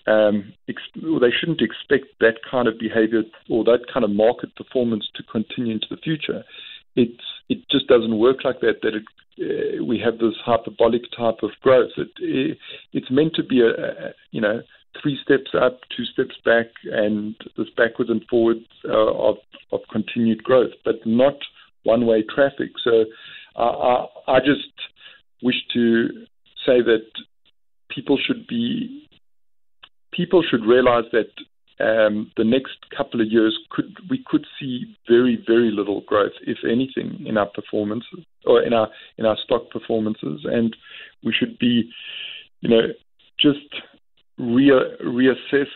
um, 0.06 0.52
ex- 0.68 0.82
they 0.94 1.30
shouldn't 1.38 1.60
expect 1.60 2.06
that 2.20 2.36
kind 2.50 2.68
of 2.68 2.78
behavior 2.78 3.22
or 3.48 3.64
that 3.64 3.86
kind 3.92 4.04
of 4.04 4.10
market 4.10 4.54
performance 4.56 5.08
to 5.14 5.22
continue 5.22 5.74
into 5.74 5.86
the 5.90 5.96
future. 5.96 6.42
It's 6.96 7.22
it 7.48 7.58
just 7.70 7.86
doesn't 7.86 8.18
work 8.18 8.44
like 8.44 8.60
that. 8.60 8.82
That 8.82 8.94
it, 8.94 9.04
uh, 9.40 9.84
we 9.84 9.98
have 9.98 10.18
this 10.18 10.34
hyperbolic 10.44 11.02
type 11.16 11.42
of 11.42 11.50
growth. 11.62 11.92
It, 11.96 12.10
it 12.18 12.58
it's 12.92 13.10
meant 13.10 13.34
to 13.36 13.44
be 13.44 13.60
a, 13.60 13.68
a 13.68 14.12
you 14.30 14.40
know 14.40 14.62
three 15.00 15.18
steps 15.22 15.50
up, 15.58 15.80
two 15.96 16.04
steps 16.04 16.34
back, 16.44 16.66
and 16.84 17.34
this 17.56 17.68
backwards 17.76 18.10
and 18.10 18.22
forwards 18.28 18.66
uh, 18.84 19.14
of 19.14 19.36
of 19.70 19.80
continued 19.90 20.42
growth, 20.42 20.72
but 20.84 20.96
not 21.06 21.36
one 21.84 22.06
way 22.06 22.22
traffic. 22.22 22.70
So 22.84 23.04
uh, 23.56 23.60
I, 23.62 24.06
I 24.28 24.38
just 24.40 24.72
wish 25.42 25.56
to 25.72 26.08
say 26.66 26.82
that 26.82 27.06
people 27.90 28.18
should 28.18 28.46
be 28.46 29.08
people 30.12 30.42
should 30.48 30.64
realize 30.64 31.04
that 31.12 31.30
um, 31.80 32.30
the 32.36 32.44
next 32.44 32.76
couple 32.96 33.20
of 33.20 33.26
years 33.30 33.58
could 33.70 33.96
we 34.08 34.22
could 34.26 34.46
see 34.58 34.96
very 35.08 35.42
very 35.46 35.70
little 35.70 36.02
growth, 36.02 36.32
if 36.46 36.58
anything, 36.64 37.24
in 37.26 37.36
our 37.36 37.46
performances 37.46 38.24
or 38.44 38.62
in 38.62 38.72
our 38.72 38.88
in 39.18 39.26
our 39.26 39.36
stock 39.44 39.70
performances, 39.70 40.42
and 40.44 40.76
we 41.24 41.32
should 41.32 41.58
be, 41.58 41.90
you 42.60 42.68
know, 42.68 42.88
just 43.40 43.82
re- 44.38 44.96
reassess. 45.04 45.70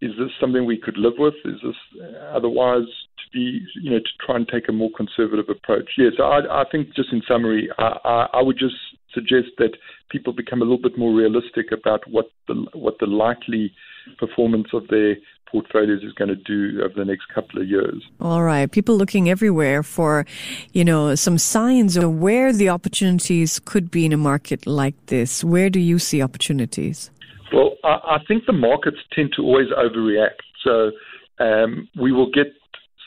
Is 0.00 0.10
this 0.18 0.30
something 0.40 0.66
we 0.66 0.76
could 0.76 0.98
live 0.98 1.14
with? 1.18 1.34
Is 1.44 1.60
this 1.62 2.10
otherwise 2.32 2.84
to 3.18 3.30
be, 3.32 3.60
you 3.80 3.90
know, 3.90 3.98
to 3.98 4.26
try 4.26 4.36
and 4.36 4.48
take 4.48 4.68
a 4.68 4.72
more 4.72 4.90
conservative 4.96 5.48
approach. 5.48 5.90
Yes, 5.96 6.12
I, 6.18 6.40
I 6.50 6.64
think 6.70 6.94
just 6.94 7.12
in 7.12 7.22
summary, 7.26 7.70
I, 7.78 7.98
I, 8.04 8.28
I 8.34 8.42
would 8.42 8.58
just 8.58 8.74
suggest 9.14 9.48
that 9.58 9.76
people 10.10 10.32
become 10.32 10.60
a 10.60 10.64
little 10.64 10.82
bit 10.82 10.98
more 10.98 11.14
realistic 11.14 11.72
about 11.72 12.02
what 12.10 12.26
the 12.48 12.66
what 12.74 12.96
the 13.00 13.06
likely 13.06 13.72
performance 14.18 14.68
of 14.72 14.86
their 14.88 15.16
portfolios 15.50 16.02
is 16.02 16.12
going 16.12 16.28
to 16.28 16.36
do 16.36 16.82
over 16.82 16.94
the 16.96 17.04
next 17.04 17.26
couple 17.32 17.60
of 17.60 17.68
years. 17.68 18.02
All 18.20 18.42
right. 18.42 18.70
People 18.70 18.96
looking 18.96 19.30
everywhere 19.30 19.82
for, 19.82 20.26
you 20.72 20.84
know, 20.84 21.14
some 21.14 21.38
signs 21.38 21.96
of 21.96 22.12
where 22.12 22.52
the 22.52 22.68
opportunities 22.68 23.60
could 23.64 23.90
be 23.90 24.04
in 24.04 24.12
a 24.12 24.16
market 24.16 24.66
like 24.66 24.94
this. 25.06 25.44
Where 25.44 25.70
do 25.70 25.78
you 25.78 26.00
see 26.00 26.20
opportunities? 26.20 27.10
Well, 27.52 27.76
I, 27.84 28.16
I 28.16 28.18
think 28.26 28.46
the 28.46 28.52
markets 28.52 28.96
tend 29.12 29.32
to 29.36 29.42
always 29.42 29.68
overreact. 29.68 30.42
So 30.64 30.90
um, 31.38 31.88
we 32.00 32.10
will 32.10 32.30
get 32.30 32.48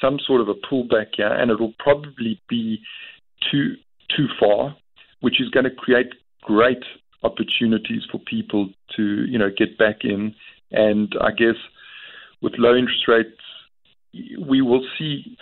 some 0.01 0.17
sort 0.25 0.41
of 0.41 0.47
a 0.47 0.53
pullback 0.53 1.07
here, 1.17 1.27
and 1.31 1.51
it 1.51 1.59
will 1.59 1.73
probably 1.79 2.39
be 2.47 2.79
too 3.51 3.75
too 4.15 4.27
far, 4.39 4.75
which 5.21 5.41
is 5.41 5.49
going 5.49 5.65
to 5.65 5.71
create 5.71 6.13
great 6.41 6.83
opportunities 7.23 8.03
for 8.11 8.19
people 8.19 8.69
to 8.95 9.03
you 9.25 9.37
know 9.37 9.49
get 9.55 9.77
back 9.77 9.97
in. 10.03 10.33
And 10.71 11.13
I 11.21 11.31
guess 11.31 11.55
with 12.41 12.53
low 12.57 12.75
interest 12.75 13.07
rates, 13.07 13.41
we 14.39 14.61
will 14.61 14.85
see 14.97 15.37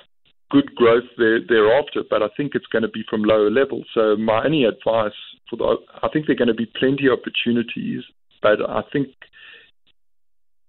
good 0.52 0.76
growth 0.76 1.04
there, 1.18 1.40
thereafter, 1.48 2.04
but 2.10 2.22
I 2.22 2.28
think 2.38 2.54
it's 2.54 2.68
going 2.68 2.84
to 2.84 2.88
be 2.90 3.04
from 3.10 3.24
lower 3.24 3.50
levels. 3.50 3.86
So 3.94 4.16
my 4.16 4.46
only 4.46 4.64
advice 4.64 5.18
for 5.50 5.56
the, 5.58 5.76
I 6.04 6.08
think 6.10 6.28
there 6.28 6.36
are 6.36 6.38
going 6.38 6.48
to 6.48 6.54
be 6.54 6.72
plenty 6.80 7.08
of 7.08 7.20
opportunities, 7.20 8.04
but 8.42 8.62
I 8.70 8.82
think 8.94 9.08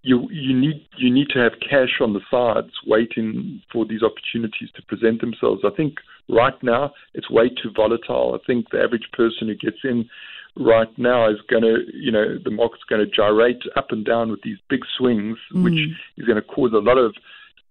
you 0.07 0.29
you 0.31 0.55
need 0.55 0.87
you 0.97 1.11
need 1.11 1.29
to 1.31 1.41
have 1.41 1.55
cash 1.59 2.01
on 2.01 2.13
the 2.13 2.21
sides 2.31 2.73
waiting 2.87 3.61
for 3.73 3.85
these 3.85 4.05
opportunities 4.05 4.71
to 4.77 4.83
present 4.83 5.21
themselves. 5.21 5.63
I 5.65 5.71
think 5.77 5.95
right 6.29 6.55
now 6.63 6.93
it's 7.15 7.29
way 7.29 7.49
too 7.49 7.73
volatile. 7.75 8.39
I 8.41 8.47
think 8.47 8.71
the 8.71 8.81
average 8.81 9.09
person 9.13 9.49
who 9.49 9.57
gets 9.57 9.79
in 9.83 10.09
right 10.57 10.97
now 10.97 11.29
is 11.29 11.39
going 11.51 11.65
to 11.65 11.79
you 11.93 12.13
know 12.13 12.39
the 12.39 12.53
market's 12.53 12.85
going 12.85 13.05
to 13.05 13.11
gyrate 13.11 13.63
up 13.75 13.91
and 13.91 14.07
down 14.07 14.31
with 14.31 14.43
these 14.43 14.59
big 14.71 14.83
swings, 14.97 15.39
mm. 15.53 15.65
which 15.65 15.81
is 16.17 16.25
going 16.25 16.41
to 16.41 16.49
cause 16.55 16.73
a 16.73 16.79
lot 16.79 16.99
of 16.99 17.13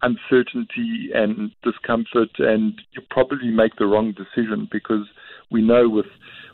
uncertainty 0.01 1.11
and 1.13 1.51
discomfort, 1.63 2.31
and 2.39 2.81
you 2.91 3.01
probably 3.09 3.49
make 3.49 3.77
the 3.77 3.85
wrong 3.85 4.11
decision 4.11 4.67
because 4.69 5.07
we 5.49 5.61
know 5.61 5.87
with 5.87 6.11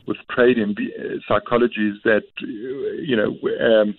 with 0.07 0.17
trading 0.29 0.75
psychology 1.27 1.89
is 1.89 1.97
that 2.03 2.25
you 2.39 3.15
know 3.15 3.31
um, 3.65 3.95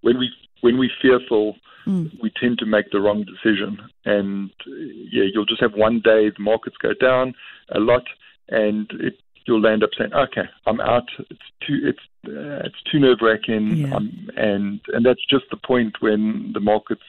when 0.00 0.18
we 0.18 0.30
when 0.62 0.78
we're 0.78 0.90
fearful, 1.00 1.56
mm. 1.86 2.10
we 2.22 2.32
tend 2.40 2.58
to 2.58 2.66
make 2.66 2.90
the 2.90 3.00
wrong 3.00 3.24
decision. 3.24 3.78
And 4.04 4.50
yeah, 4.66 5.24
you'll 5.32 5.44
just 5.44 5.60
have 5.60 5.74
one 5.74 6.00
day 6.00 6.30
the 6.30 6.42
markets 6.42 6.76
go 6.80 6.94
down 6.94 7.34
a 7.74 7.78
lot, 7.78 8.04
and 8.48 8.90
it, 9.00 9.18
you'll 9.46 9.66
end 9.66 9.84
up 9.84 9.90
saying, 9.96 10.14
"Okay, 10.14 10.48
I'm 10.66 10.80
out. 10.80 11.08
It's 11.30 11.40
too 11.66 11.80
it's 11.84 12.06
uh, 12.26 12.66
it's 12.66 12.82
too 12.90 12.98
nerve 12.98 13.18
wracking." 13.20 13.76
Yeah. 13.76 13.94
Um, 13.94 14.30
and 14.36 14.80
and 14.88 15.04
that's 15.04 15.24
just 15.28 15.44
the 15.50 15.56
point 15.56 15.96
when 16.00 16.52
the 16.54 16.60
markets 16.60 17.02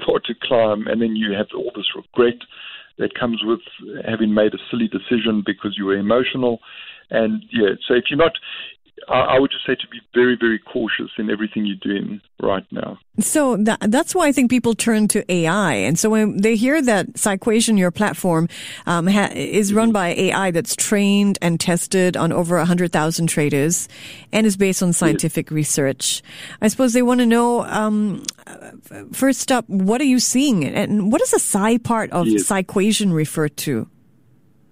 start 0.00 0.24
to 0.26 0.34
climb, 0.42 0.86
and 0.86 1.02
then 1.02 1.16
you 1.16 1.32
have 1.32 1.48
all 1.54 1.72
this 1.74 1.94
regret 1.94 2.40
that 2.98 3.14
comes 3.14 3.42
with 3.44 3.60
having 4.04 4.34
made 4.34 4.54
a 4.54 4.58
silly 4.70 4.88
decision 4.88 5.42
because 5.44 5.76
you 5.76 5.84
were 5.84 5.96
emotional. 5.96 6.60
And 7.10 7.44
yeah, 7.52 7.70
so 7.86 7.94
if 7.94 8.04
you're 8.10 8.18
not 8.18 8.32
I 9.08 9.38
would 9.38 9.50
just 9.50 9.66
say 9.66 9.74
to 9.74 9.88
be 9.88 10.00
very, 10.14 10.36
very 10.38 10.58
cautious 10.58 11.10
in 11.18 11.30
everything 11.30 11.66
you're 11.66 11.76
doing 11.76 12.20
right 12.42 12.64
now. 12.70 12.98
So 13.20 13.56
that, 13.56 13.78
that's 13.90 14.14
why 14.14 14.26
I 14.26 14.32
think 14.32 14.50
people 14.50 14.74
turn 14.74 15.08
to 15.08 15.32
AI. 15.32 15.74
And 15.74 15.98
so 15.98 16.10
when 16.10 16.40
they 16.40 16.56
hear 16.56 16.80
that 16.82 17.18
Psyquation, 17.18 17.76
your 17.76 17.90
platform, 17.90 18.48
um, 18.86 19.06
ha- 19.06 19.30
is 19.34 19.72
run 19.72 19.92
by 19.92 20.08
AI 20.08 20.50
that's 20.50 20.76
trained 20.76 21.38
and 21.42 21.58
tested 21.58 22.16
on 22.16 22.32
over 22.32 22.56
100,000 22.56 23.26
traders 23.26 23.88
and 24.32 24.46
is 24.46 24.56
based 24.56 24.82
on 24.82 24.92
scientific 24.92 25.46
yes. 25.46 25.52
research, 25.52 26.22
I 26.60 26.68
suppose 26.68 26.92
they 26.92 27.02
want 27.02 27.20
to 27.20 27.26
know, 27.26 27.64
um, 27.64 28.24
first 29.12 29.50
up, 29.50 29.68
what 29.68 30.00
are 30.00 30.04
you 30.04 30.20
seeing? 30.20 30.64
And 30.64 31.10
what 31.10 31.20
does 31.20 31.32
the 31.32 31.38
Psy 31.38 31.78
part 31.78 32.10
of 32.12 32.26
yes. 32.26 32.46
Psyquation 32.46 33.12
refer 33.12 33.48
to? 33.48 33.88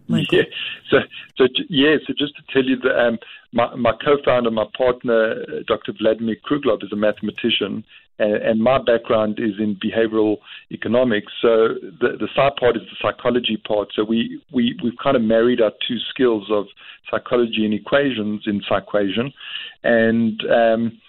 Michael? 0.08 0.38
Yeah. 0.38 0.44
So, 0.90 0.98
so 1.36 1.44
yeah. 1.68 1.96
So 2.06 2.14
just 2.16 2.34
to 2.36 2.42
tell 2.52 2.64
you 2.64 2.76
that 2.80 2.98
um, 2.98 3.18
my, 3.56 3.74
my 3.74 3.92
co-founder, 4.04 4.50
my 4.50 4.66
partner, 4.76 5.32
uh, 5.32 5.62
Dr. 5.66 5.92
Vladimir 5.98 6.36
Kruglov, 6.44 6.84
is 6.84 6.92
a 6.92 6.96
mathematician, 6.96 7.84
and, 8.18 8.34
and, 8.34 8.60
my 8.62 8.78
background 8.78 9.38
is 9.38 9.58
in 9.58 9.76
behavioral 9.76 10.36
economics. 10.70 11.32
So 11.40 11.68
the 12.00 12.16
the 12.18 12.28
side 12.36 12.56
part 12.60 12.76
is 12.76 12.82
the 12.82 12.96
psychology 13.00 13.56
part. 13.66 13.88
So 13.94 14.04
we 14.04 14.42
we 14.52 14.78
we've 14.82 14.98
kind 15.02 15.16
of 15.16 15.22
married 15.22 15.60
our 15.62 15.72
two 15.88 15.98
skills 16.10 16.48
of 16.50 16.66
psychology 17.10 17.64
and 17.64 17.72
equations 17.74 18.42
in 18.46 18.60
Psyquation, 18.68 19.32
and 19.84 20.40
um, 20.50 21.00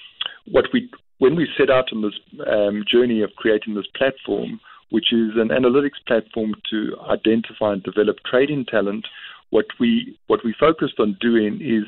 what 0.50 0.66
we 0.74 0.90
when 1.20 1.36
we 1.36 1.48
set 1.58 1.70
out 1.70 1.92
on 1.92 2.02
this 2.02 2.18
um, 2.48 2.84
journey 2.90 3.22
of 3.22 3.32
creating 3.36 3.76
this 3.76 3.88
platform, 3.96 4.60
which 4.90 5.12
is 5.12 5.32
an 5.36 5.50
analytics 5.50 6.00
platform 6.08 6.54
to 6.70 6.96
identify 7.10 7.74
and 7.74 7.84
develop 7.84 8.18
trading 8.26 8.66
talent, 8.66 9.06
what 9.50 9.66
we 9.80 10.18
what 10.28 10.44
we 10.46 10.54
focused 10.58 11.00
on 11.00 11.18
doing 11.20 11.60
is 11.62 11.84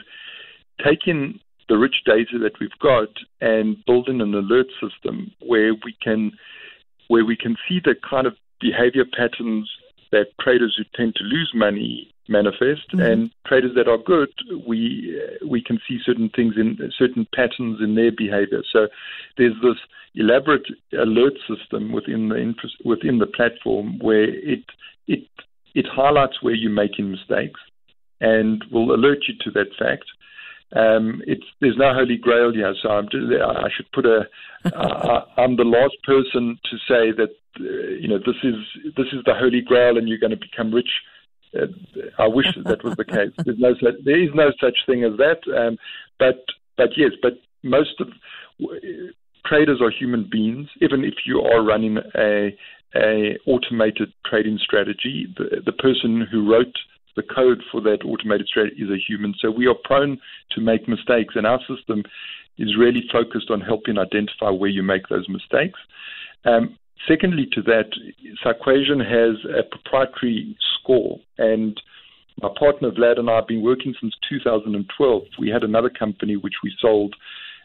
taking 0.84 1.40
the 1.68 1.78
rich 1.78 1.98
data 2.06 2.40
that 2.42 2.60
we've 2.60 2.70
got 2.82 3.10
and 3.42 3.78
building 3.86 4.22
an 4.22 4.34
alert 4.34 4.68
system 4.82 5.32
where 5.46 5.74
we 5.74 5.96
can 6.02 6.32
where 7.08 7.26
we 7.26 7.36
can 7.36 7.56
see 7.68 7.80
the 7.84 7.96
kind 8.08 8.28
of 8.28 8.34
behavior 8.60 9.06
patterns 9.06 9.70
that 10.12 10.28
traders 10.42 10.76
who 10.78 10.84
tend 10.96 11.16
to 11.16 11.24
lose 11.24 11.52
money 11.54 12.12
manifest, 12.30 12.92
mm-hmm. 12.94 13.02
and 13.02 13.32
traders 13.48 13.72
that 13.76 13.88
are 13.88 13.98
good, 13.98 14.30
we 14.68 15.20
we 15.46 15.62
can 15.62 15.80
see 15.88 16.00
certain 16.06 16.30
things 16.36 16.56
in 16.58 16.78
certain 16.98 17.28
patterns 17.36 17.80
in 17.82 17.96
their 17.96 18.12
behavior. 18.12 18.62
So 18.72 18.88
there's 19.38 19.56
this 19.62 19.78
elaborate 20.16 20.68
alert 20.94 21.34
system 21.48 21.92
within 21.92 22.30
the 22.30 22.54
within 22.86 23.18
the 23.18 23.28
platform 23.28 24.00
where 24.00 24.24
it 24.24 24.64
it 25.08 25.28
it 25.76 25.86
highlights 25.92 26.42
where 26.42 26.54
you're 26.54 26.72
making 26.72 27.12
mistakes 27.12 27.60
and 28.22 28.64
will 28.72 28.94
alert 28.94 29.20
you 29.28 29.36
to 29.44 29.52
that 29.52 29.70
fact. 29.78 30.06
Um, 30.76 31.22
it's 31.26 31.46
there's 31.62 31.78
no 31.78 31.94
holy 31.94 32.18
grail 32.18 32.54
here, 32.54 32.76
so 32.82 32.90
I'm, 32.90 33.08
I 33.08 33.70
should 33.76 33.92
put 33.92 34.06
a. 34.06 34.28
am 35.38 35.56
the 35.56 35.64
last 35.64 35.96
person 36.04 36.60
to 36.70 36.78
say 36.88 37.12
that 37.12 37.34
uh, 37.60 37.98
you 38.00 38.08
know 38.08 38.20
this 38.20 38.36
is 38.44 38.56
this 38.96 39.08
is 39.14 39.24
the 39.26 39.34
holy 39.34 39.62
grail 39.62 39.98
and 39.98 40.08
you're 40.08 40.20
going 40.20 40.32
to 40.32 40.38
become 40.38 40.74
rich 40.74 40.90
uh, 41.58 41.66
I 42.18 42.28
wish 42.28 42.48
that 42.66 42.84
was 42.84 42.96
the 42.96 43.06
case. 43.06 43.32
There's 43.46 43.60
no 43.60 43.74
such, 43.74 43.96
there 44.04 44.22
is 44.22 44.30
no 44.34 44.52
such 44.60 44.78
thing 44.86 45.04
as 45.04 45.18
that. 45.18 45.40
Um, 45.56 45.78
but 46.18 46.46
but 46.78 46.90
yes, 46.96 47.12
but 47.22 47.34
most 47.64 48.00
of 48.00 48.10
traders 49.46 49.82
are 49.82 49.92
human 49.92 50.28
beings. 50.30 50.68
Even 50.82 51.04
if 51.04 51.16
you 51.26 51.42
are 51.42 51.64
running 51.64 51.98
a 52.16 52.56
a 52.96 53.38
automated 53.46 54.12
trading 54.26 54.60
strategy, 54.62 55.28
the, 55.38 55.62
the 55.64 55.72
person 55.72 56.26
who 56.32 56.52
wrote 56.52 56.76
the 57.16 57.24
code 57.24 57.62
for 57.72 57.82
that 57.82 58.04
automated 58.06 58.48
strategy 58.48 58.82
is 58.82 58.90
a 58.90 58.98
human. 58.98 59.34
So 59.40 59.52
we 59.52 59.68
are 59.68 59.76
prone 59.84 60.20
to 60.52 60.62
make 60.62 60.88
mistakes, 60.88 61.36
and 61.36 61.46
our 61.46 61.60
system 61.68 62.04
is 62.58 62.78
really 62.78 63.04
focused 63.12 63.50
on 63.50 63.62
helping 63.62 63.98
identify 63.98 64.50
where 64.50 64.70
you 64.70 64.84
make 64.84 65.08
those 65.08 65.28
mistakes. 65.30 65.80
Um, 66.46 66.78
Secondly, 67.08 67.48
to 67.54 67.62
that, 67.64 67.92
Psyquation 68.44 69.00
has 69.00 69.38
a 69.58 69.64
proprietary 69.64 70.58
score, 70.76 71.20
and 71.38 71.80
my 72.42 72.50
partner 72.58 72.92
Vlad 72.92 73.20
and 73.20 73.30
I 73.30 73.38
have 73.38 73.48
been 73.48 73.62
working 73.62 73.94
since 74.00 74.14
2012. 74.30 75.24
We 75.40 75.50
had 75.50 75.64
another 75.64 75.90
company 75.90 76.36
which 76.36 76.56
we 76.64 76.74
sold 76.80 77.16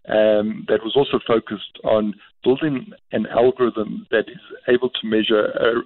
um, 0.08 0.64
that 0.68 0.82
was 0.84 0.94
also 0.96 1.18
focused 1.26 1.78
on 1.82 2.14
building 2.42 2.92
an 3.12 3.26
algorithm 3.26 4.06
that 4.10 4.28
is 4.28 4.40
able 4.68 4.90
to 4.90 5.06
measure 5.06 5.46
uh, 5.60 5.80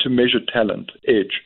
to 0.00 0.10
measure 0.10 0.40
talent 0.52 0.90
edge, 1.06 1.40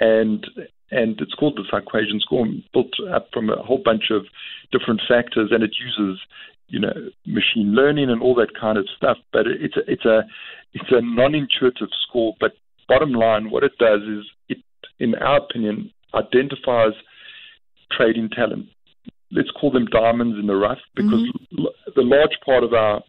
and 0.00 0.46
and 0.90 1.20
it's 1.20 1.34
called 1.34 1.56
the 1.56 1.64
Psyquation 1.70 2.20
score, 2.20 2.46
built 2.72 2.92
up 3.12 3.28
from 3.32 3.50
a 3.50 3.62
whole 3.62 3.80
bunch 3.84 4.10
of 4.10 4.26
different 4.72 5.00
factors, 5.08 5.50
and 5.52 5.62
it 5.62 5.74
uses 5.78 6.20
you 6.68 6.80
know 6.80 6.92
machine 7.26 7.74
learning 7.74 8.10
and 8.10 8.22
all 8.22 8.34
that 8.34 8.58
kind 8.58 8.78
of 8.78 8.86
stuff. 8.96 9.18
But 9.32 9.46
it's 9.46 9.76
a, 9.76 9.90
it's 9.90 10.04
a 10.04 10.22
it's 10.72 10.90
a 10.90 11.00
non-intuitive 11.02 11.88
score. 12.06 12.34
But 12.40 12.52
bottom 12.88 13.12
line, 13.12 13.50
what 13.50 13.64
it 13.64 13.72
does 13.78 14.02
is 14.02 14.24
it, 14.48 14.58
in 14.98 15.14
our 15.16 15.38
opinion, 15.38 15.90
identifies 16.14 16.92
trading 17.90 18.30
talent. 18.30 18.66
Let's 19.30 19.50
call 19.50 19.72
them 19.72 19.86
diamonds 19.86 20.36
in 20.38 20.46
the 20.46 20.54
rough 20.54 20.78
because 20.94 21.28
mm-hmm. 21.52 21.64
the 21.96 22.02
large 22.02 22.38
part 22.44 22.62
of 22.62 22.72
our 22.72 23.02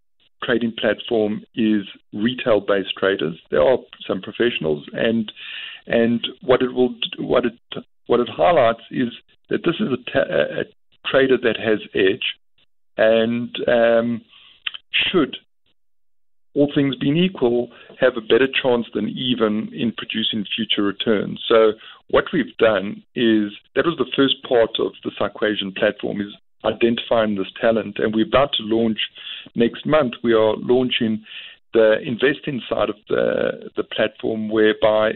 trading 0.43 0.73
platform 0.79 1.43
is 1.55 1.83
retail-based 2.13 2.93
traders. 2.97 3.39
There 3.51 3.61
are 3.61 3.77
some 4.07 4.21
professionals, 4.21 4.85
and 4.93 5.31
and 5.87 6.25
what 6.41 6.61
it 6.61 6.73
will 6.73 6.95
what 7.17 7.45
it 7.45 7.53
what 8.07 8.19
it 8.19 8.29
highlights 8.29 8.81
is 8.91 9.09
that 9.49 9.63
this 9.63 9.75
is 9.79 9.87
a, 9.87 10.11
ta- 10.11 10.33
a 10.33 10.63
trader 11.09 11.37
that 11.37 11.57
has 11.57 11.79
edge 11.93 12.23
and 12.97 13.55
um, 13.67 14.21
should, 14.91 15.37
all 16.53 16.71
things 16.73 16.95
being 16.95 17.17
equal, 17.17 17.69
have 17.99 18.13
a 18.15 18.21
better 18.21 18.47
chance 18.61 18.85
than 18.93 19.09
even 19.09 19.69
in 19.73 19.91
producing 19.97 20.45
future 20.55 20.83
returns. 20.83 21.43
So 21.47 21.73
what 22.09 22.25
we've 22.31 22.55
done 22.57 23.03
is 23.15 23.51
that 23.75 23.85
was 23.85 23.97
the 23.97 24.11
first 24.15 24.35
part 24.47 24.79
of 24.79 24.93
the 25.03 25.11
Psyquation 25.19 25.73
platform 25.75 26.21
is 26.21 26.33
identifying 26.63 27.35
this 27.35 27.51
talent, 27.59 27.97
and 27.99 28.15
we're 28.15 28.25
about 28.25 28.53
to 28.53 28.63
launch 28.63 28.99
next 29.55 29.85
month. 29.85 30.13
We 30.23 30.33
are 30.33 30.55
launching 30.57 31.23
the 31.73 31.97
investing 32.05 32.61
side 32.69 32.89
of 32.89 32.95
the 33.09 33.69
the 33.75 33.83
platform, 33.83 34.49
whereby 34.49 35.11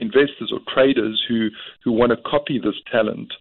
investors 0.00 0.52
or 0.52 0.60
traders 0.72 1.22
who 1.28 1.48
who 1.84 1.92
want 1.92 2.10
to 2.10 2.16
copy 2.30 2.58
this 2.58 2.76
talent 2.90 3.32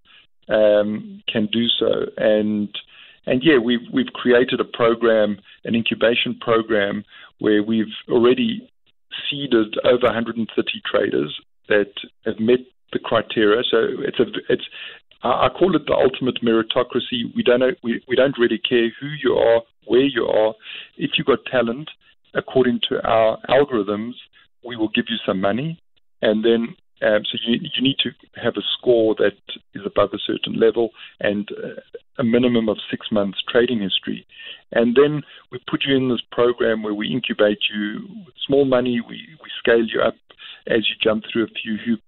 um, 0.50 1.22
can 1.32 1.48
do 1.52 1.68
so, 1.68 2.06
and 2.18 2.70
and 3.26 3.42
yeah, 3.44 3.58
we've 3.58 3.88
we've 3.92 4.14
created 4.14 4.60
a 4.60 4.66
program, 4.66 5.38
an 5.66 5.76
incubation 5.76 6.38
program, 6.40 7.04
where 7.40 7.62
we've 7.62 7.94
already 8.10 8.70
seeded 9.30 9.76
over 9.84 10.06
130 10.06 10.48
traders 10.86 11.36
that 11.68 11.92
have 12.26 12.40
met 12.40 12.60
the 12.94 13.00
criteria. 13.00 13.64
So 13.70 13.78
it's 14.00 14.20
a 14.20 14.26
it's 14.50 14.64
I 15.24 15.50
call 15.50 15.76
it 15.76 15.86
the 15.88 15.94
ultimate 15.94 16.42
meritocracy. 16.42 17.36
We 17.36 17.44
don't 17.44 17.64
we, 17.84 18.02
we 18.08 18.16
don't 18.16 18.38
really 18.38 18.60
care 18.60 18.90
who 19.00 19.08
you 19.22 19.34
are, 19.34 19.62
where 19.86 20.06
you 20.06 20.26
are. 20.26 20.54
If 20.98 21.12
you've 21.18 21.28
got 21.28 21.40
talent, 21.52 21.90
according 22.34 22.82
to 22.90 23.06
our 23.06 23.38
algorithms, 23.50 24.14
we 24.64 24.76
will 24.76 24.90
give 24.90 25.06
you 25.10 25.18
some 25.26 25.42
money, 25.42 25.80
and 26.22 26.44
then 26.44 26.76
um, 27.02 27.22
so 27.26 27.38
you, 27.46 27.60
you 27.62 27.84
need 27.84 27.98
to 28.00 28.10
have 28.42 28.56
a 28.58 28.66
score 28.78 29.16
that 29.20 29.38
is 29.76 29.84
above 29.86 30.10
a 30.14 30.20
certain 30.26 30.60
level 30.60 30.90
and 31.20 31.48
uh, 31.52 31.80
a 32.18 32.24
minimum 32.24 32.70
of 32.70 32.78
six 32.90 33.08
months 33.12 33.38
trading 33.48 33.82
history. 33.82 34.26
And 34.72 34.96
then 34.96 35.22
we 35.52 35.60
put 35.70 35.84
you 35.86 35.96
in 35.96 36.10
this 36.10 36.24
program 36.32 36.82
where 36.82 36.94
we 36.94 37.12
incubate 37.12 37.60
you 37.74 38.00
with 38.26 38.34
small 38.46 38.66
money. 38.66 39.00
We, 39.00 39.28
we 39.44 39.50
scale 39.60 39.86
you 39.86 40.02
up 40.02 40.16
as 40.68 40.90
you 40.90 40.96
jump 41.02 41.24
through 41.32 41.44
a 41.44 41.60
few 41.62 41.78
hoops. 41.86 42.04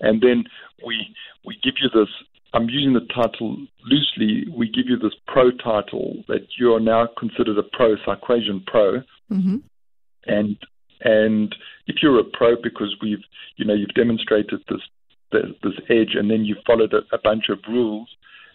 And 0.00 0.22
then 0.22 0.44
we, 0.84 1.14
we 1.44 1.58
give 1.62 1.74
you 1.82 1.90
this, 1.92 2.08
I'm 2.54 2.68
using 2.70 2.94
the 2.94 3.06
title 3.14 3.58
loosely, 3.84 4.50
we 4.50 4.68
give 4.68 4.86
you 4.88 4.96
this 4.96 5.14
pro 5.26 5.50
title 5.50 6.24
that 6.28 6.46
you 6.58 6.72
are 6.72 6.80
now 6.80 7.08
considered 7.18 7.58
a 7.58 7.62
pro, 7.62 7.96
Psyquation 8.06 8.64
Pro. 8.66 9.02
Mm-hmm. 9.30 9.56
And 10.26 10.56
and 11.02 11.54
if 11.86 11.96
you're 12.02 12.20
a 12.20 12.24
pro 12.24 12.56
because 12.60 12.94
we've, 13.02 13.22
you 13.56 13.64
know, 13.64 13.74
you've 13.74 13.94
demonstrated 13.94 14.60
this 14.68 14.80
this 15.32 15.74
edge, 15.88 16.14
and 16.14 16.30
then 16.30 16.44
you 16.44 16.56
followed 16.66 16.92
a, 16.92 17.02
a 17.14 17.18
bunch 17.22 17.44
of 17.50 17.58
rules. 17.68 18.08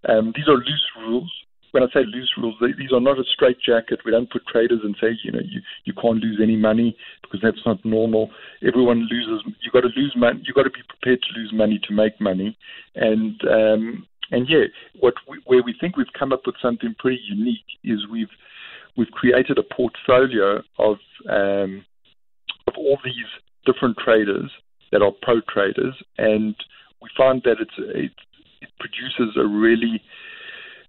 Um, 0.10 0.34
these 0.36 0.48
are 0.48 0.56
loose 0.56 0.90
rules. 1.00 1.32
When 1.72 1.84
I 1.84 1.88
say 1.88 2.06
loose 2.06 2.32
rules, 2.38 2.56
they, 2.62 2.74
these 2.78 2.92
are 2.94 3.02
not 3.02 3.20
a 3.20 3.24
straight 3.34 3.58
jacket. 3.66 4.00
We 4.06 4.12
don't 4.12 4.30
put 4.30 4.46
traders 4.48 4.80
and 4.84 4.96
say, 5.00 5.18
you 5.24 5.32
know, 5.32 5.42
you, 5.44 5.62
you 5.84 5.94
can't 5.94 6.20
lose 6.20 6.40
any 6.42 6.56
money 6.56 6.98
because 7.22 7.40
that's 7.42 7.66
not 7.66 7.84
normal. 7.84 8.30
Everyone 8.66 9.08
loses. 9.10 9.44
You've 9.62 9.74
got 9.74 9.82
to 9.82 9.90
lose 9.96 10.14
money. 10.16 10.42
You've 10.46 10.56
got 10.56 10.64
to 10.64 10.70
be 10.70 10.84
prepared 10.88 11.22
to 11.22 11.40
lose 11.40 11.52
money 11.54 11.80
to 11.88 11.94
make 11.94 12.20
money. 12.20 12.58
And 12.96 13.42
um, 13.50 14.08
and 14.32 14.48
yeah, 14.50 14.66
what 15.00 15.14
we, 15.28 15.40
where 15.46 15.64
we 15.64 15.76
think 15.80 15.98
we've 15.98 16.08
come 16.18 16.34
up 16.34 16.42
with 16.46 16.56
something 16.62 16.96
pretty 16.98 17.22
unique 17.28 17.66
is 17.84 18.08
we've 18.12 18.32
we've 18.98 19.12
created 19.12 19.58
a 19.58 19.64
portfolio 19.76 20.62
of 20.80 20.98
um, 21.30 21.86
all 22.78 22.98
these 23.04 23.30
different 23.66 23.98
traders 23.98 24.52
that 24.92 25.02
are 25.02 25.12
pro 25.22 25.42
traders, 25.42 25.96
and 26.18 26.56
we 27.02 27.10
find 27.18 27.42
that 27.44 27.58
it's, 27.60 27.78
it, 27.78 28.12
it 28.62 28.70
produces 28.80 29.36
a 29.38 29.46
really 29.46 30.02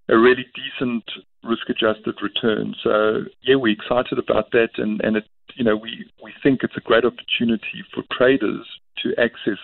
a 0.09 0.16
really 0.16 0.46
decent 0.55 1.03
risk 1.42 1.68
adjusted 1.68 2.14
return. 2.22 2.75
So 2.83 3.25
yeah, 3.42 3.57
we're 3.57 3.75
excited 3.75 4.18
about 4.18 4.51
that, 4.53 4.70
and 4.77 5.01
and 5.03 5.16
it 5.16 5.25
you 5.55 5.64
know 5.64 5.77
we 5.77 6.09
we 6.22 6.33
think 6.42 6.61
it's 6.62 6.77
a 6.77 6.81
great 6.81 7.05
opportunity 7.05 7.85
for 7.92 8.03
traders 8.16 8.66
to 9.03 9.14
access 9.20 9.59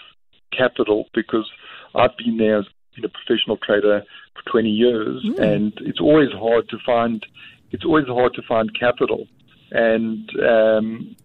capital 0.56 1.06
because 1.14 1.48
I've 1.94 2.16
been 2.16 2.38
there 2.38 2.58
as 2.58 2.66
been 2.94 3.04
a 3.04 3.08
professional 3.08 3.56
trader 3.56 4.02
for 4.34 4.50
20 4.50 4.68
years, 4.68 5.24
mm. 5.24 5.38
and 5.40 5.72
it's 5.80 6.00
always 6.00 6.30
hard 6.32 6.68
to 6.68 6.78
find 6.84 7.24
it's 7.70 7.84
always 7.84 8.06
hard 8.06 8.34
to 8.34 8.42
find 8.42 8.70
capital, 8.78 9.26
and 9.70 10.28
um, 10.40 11.16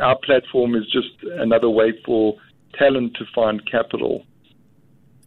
our 0.00 0.18
platform 0.24 0.74
is 0.74 0.84
just 0.90 1.22
another 1.38 1.70
way 1.70 1.92
for 2.04 2.36
talent 2.78 3.14
to 3.14 3.24
find 3.34 3.68
capital. 3.70 4.24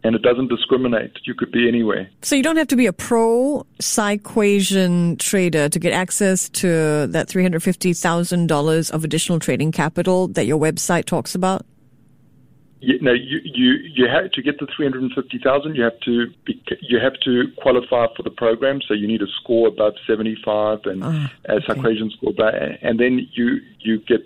and 0.04 0.14
it 0.14 0.20
doesn't 0.20 0.48
discriminate. 0.48 1.12
You 1.24 1.34
could 1.34 1.50
be 1.50 1.66
anywhere. 1.66 2.10
So 2.20 2.36
you 2.36 2.42
don't 2.42 2.56
have 2.58 2.68
to 2.68 2.76
be 2.76 2.84
a 2.84 2.92
pro 2.92 3.66
Psyquation 3.80 5.16
trader 5.16 5.70
to 5.70 5.78
get 5.78 5.94
access 5.94 6.50
to 6.50 7.06
that 7.06 7.28
$350,000 7.28 8.90
of 8.90 9.02
additional 9.02 9.38
trading 9.38 9.72
capital 9.72 10.28
that 10.28 10.44
your 10.44 10.60
website 10.60 11.06
talks 11.06 11.34
about? 11.34 11.64
You, 12.80 13.00
no, 13.00 13.12
you, 13.14 13.40
you, 13.44 13.72
you 13.94 14.06
have 14.06 14.30
to 14.32 14.42
get 14.42 14.58
the 14.58 14.66
350,000. 14.76 15.74
You 15.74 15.84
have 15.84 15.98
to 16.00 16.26
be, 16.44 16.62
you 16.82 16.98
have 17.00 17.14
to 17.24 17.44
qualify 17.56 18.08
for 18.14 18.22
the 18.22 18.30
program. 18.30 18.82
So 18.86 18.92
you 18.92 19.06
need 19.06 19.22
a 19.22 19.26
score 19.40 19.68
above 19.68 19.94
75 20.06 20.80
and 20.84 21.02
oh, 21.02 21.08
okay. 21.08 21.66
a 21.66 22.10
score, 22.10 22.34
and 22.82 23.00
then 23.00 23.26
you 23.32 23.60
you 23.80 24.00
get 24.00 24.20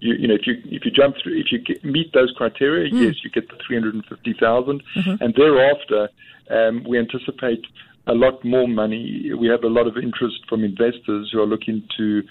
you, 0.00 0.14
you 0.14 0.28
know, 0.28 0.34
if 0.34 0.46
you 0.46 0.54
if 0.66 0.84
you 0.84 0.90
jump 0.90 1.16
through, 1.22 1.38
if 1.38 1.46
you 1.50 1.58
get, 1.58 1.84
meet 1.84 2.12
those 2.12 2.32
criteria, 2.36 2.90
mm. 2.90 3.00
yes, 3.00 3.16
you 3.24 3.30
get 3.30 3.48
the 3.48 3.56
three 3.66 3.76
hundred 3.76 3.94
and 3.94 4.04
fifty 4.06 4.34
thousand, 4.38 4.82
mm-hmm. 4.96 5.22
and 5.22 5.34
thereafter, 5.34 6.08
um, 6.50 6.84
we 6.88 6.98
anticipate 6.98 7.64
a 8.06 8.14
lot 8.14 8.44
more 8.44 8.68
money. 8.68 9.32
We 9.38 9.48
have 9.48 9.64
a 9.64 9.68
lot 9.68 9.86
of 9.86 9.96
interest 9.96 10.40
from 10.48 10.64
investors 10.64 11.30
who 11.32 11.40
are 11.40 11.46
looking 11.46 11.86
to 11.96 12.22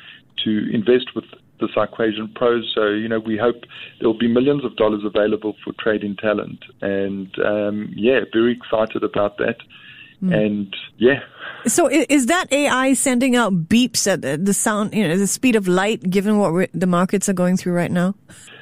to 0.43 0.69
invest 0.73 1.15
with 1.15 1.25
the 1.59 1.67
Psyquation 1.73 2.33
Pros. 2.35 2.71
So 2.73 2.87
you 2.89 3.07
know, 3.07 3.19
we 3.19 3.37
hope 3.37 3.63
there 3.99 4.07
will 4.07 4.17
be 4.17 4.27
millions 4.27 4.63
of 4.63 4.75
dollars 4.75 5.03
available 5.03 5.55
for 5.63 5.73
trading 5.79 6.15
talent, 6.15 6.63
and 6.81 7.27
um, 7.45 7.93
yeah, 7.95 8.21
very 8.31 8.53
excited 8.53 9.03
about 9.03 9.37
that. 9.37 9.57
Mm. 10.23 10.45
And 10.45 10.75
yeah. 10.97 11.19
So 11.65 11.89
is 11.89 12.27
that 12.27 12.51
AI 12.51 12.93
sending 12.93 13.35
out 13.35 13.67
beeps 13.67 14.07
at 14.11 14.45
the 14.45 14.53
sound, 14.53 14.93
you 14.93 15.07
know, 15.07 15.17
the 15.17 15.27
speed 15.27 15.55
of 15.55 15.67
light, 15.67 16.09
given 16.09 16.37
what 16.37 16.69
the 16.73 16.87
markets 16.87 17.27
are 17.29 17.33
going 17.33 17.57
through 17.57 17.73
right 17.73 17.91
now? 17.91 18.15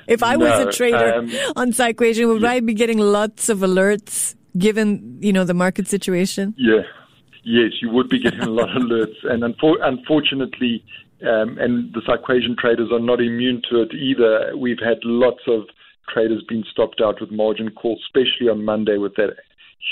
If 0.08 0.22
I 0.22 0.38
was 0.38 0.65
a 0.65 0.72
trader 0.72 1.15
um, 1.15 1.32
on 1.56 1.74
Psyquation, 1.74 2.28
would 2.28 2.41
yeah. 2.41 2.52
I 2.52 2.60
be 2.60 2.74
getting 2.74 3.00
lots 3.00 3.50
of 3.50 3.60
alerts 3.60 4.36
given, 4.58 5.18
you 5.22 5.34
know, 5.34 5.44
the 5.44 5.54
market 5.54 5.88
situation? 5.88 6.54
Yeah. 6.58 6.82
Yes, 7.44 7.74
you 7.82 7.89
would 7.89 8.10
be 8.10 8.20
getting 8.20 8.41
a 8.41 8.50
lot 8.50 8.76
of 8.76 8.84
alerts. 8.84 9.15
And 9.24 9.44
unfor- 9.44 9.82
unfortunately, 9.82 10.84
um, 11.22 11.58
and 11.58 11.94
the 11.94 12.02
Psyquation 12.06 12.56
traders 12.58 12.89
are 12.91 13.00
not 13.00 13.20
immune 13.20 13.62
to 13.70 13.82
it 13.82 13.94
either. 13.94 14.56
We've 14.58 14.80
had 14.80 14.98
lots 15.04 15.41
of 15.48 15.63
traders 16.13 16.44
being 16.48 16.63
stopped 16.72 17.02
out 17.02 17.20
with 17.22 17.32
margin 17.32 17.72
calls, 17.72 18.02
especially 18.08 18.50
on 18.50 18.63
Monday 18.63 18.98
with 18.98 19.15
that 19.15 19.36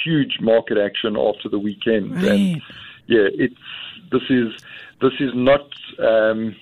huge 0.04 0.40
market 0.42 0.78
action 0.78 1.16
after 1.18 1.50
the 1.50 1.60
weekend. 1.60 2.16
Right. 2.16 2.32
And 2.32 2.62
yeah, 3.08 3.28
it's 3.34 3.56
this 4.12 4.24
is 4.30 4.54
this 5.02 5.14
is 5.20 5.32
not 5.34 5.68
um, 6.00 6.56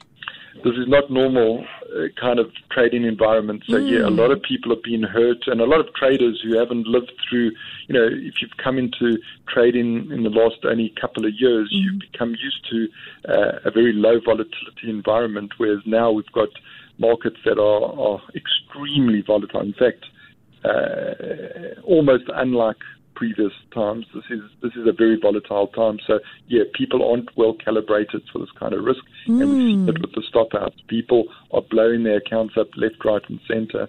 this 0.64 0.74
is 0.74 0.88
not 0.88 1.10
normal 1.10 1.66
uh, 1.96 2.08
kind 2.20 2.40
of 2.40 2.52
trading 2.72 3.04
environment. 3.06 3.64
So 3.68 3.76
mm. 3.76 3.90
yeah, 3.90 4.00
a 4.00 4.12
mm. 4.12 4.18
lot 4.18 4.32
of 4.32 4.42
people 4.42 4.74
have 4.74 4.84
been 4.84 5.04
hurt, 5.04 5.48
and 5.48 5.62
a 5.62 5.66
lot 5.66 5.80
of 5.80 5.94
traders 5.94 6.42
who 6.44 6.58
haven't 6.58 6.88
lived 6.88 7.12
through. 7.30 7.52
You 7.88 7.94
know, 7.94 8.08
if 8.12 8.42
you've 8.42 8.58
come 8.58 8.78
into 8.78 9.18
trading 9.48 10.12
in 10.12 10.24
the 10.24 10.30
last 10.30 10.58
only 10.66 10.94
couple 11.00 11.26
of 11.26 11.34
years, 11.38 11.70
mm. 11.70 11.84
you've 11.84 12.00
become 12.12 12.32
used 12.32 12.70
to 12.70 12.88
uh, 13.30 13.60
a 13.66 13.72
very 13.72 13.94
low 13.94 14.20
volatility 14.20 14.90
environment. 14.90 15.54
Whereas 15.58 15.82
now 15.86 16.12
we've 16.12 16.32
got 16.34 16.50
markets 16.98 17.38
that 17.46 17.58
are, 17.58 18.00
are 18.00 18.22
extremely 18.36 19.22
volatile. 19.22 19.62
In 19.62 19.74
fact, 19.74 20.06
uh, 20.64 21.82
almost 21.84 22.26
unlike 22.34 22.78
previous 23.22 23.54
times. 23.72 24.08
This 24.16 24.24
is 24.32 24.42
this 24.64 24.72
is 24.74 24.88
a 24.88 24.92
very 24.92 25.16
volatile 25.16 25.68
time. 25.68 26.00
So 26.08 26.20
yeah, 26.48 26.64
people 26.74 27.08
aren't 27.08 27.30
well 27.38 27.54
calibrated 27.54 28.24
for 28.34 28.40
this 28.40 28.50
kind 28.60 28.74
of 28.74 28.84
risk, 28.84 29.04
mm. 29.28 29.40
and 29.42 29.54
we 29.54 29.60
see 29.60 29.90
it 29.92 30.02
with 30.02 30.16
the 30.16 30.24
stop 30.28 30.56
outs. 30.56 30.82
People 30.88 31.26
are 31.52 31.62
blowing 31.62 32.02
their 32.04 32.18
accounts 32.18 32.56
up 32.58 32.70
left, 32.76 33.06
right, 33.06 33.22
and 33.30 33.40
centre 33.48 33.88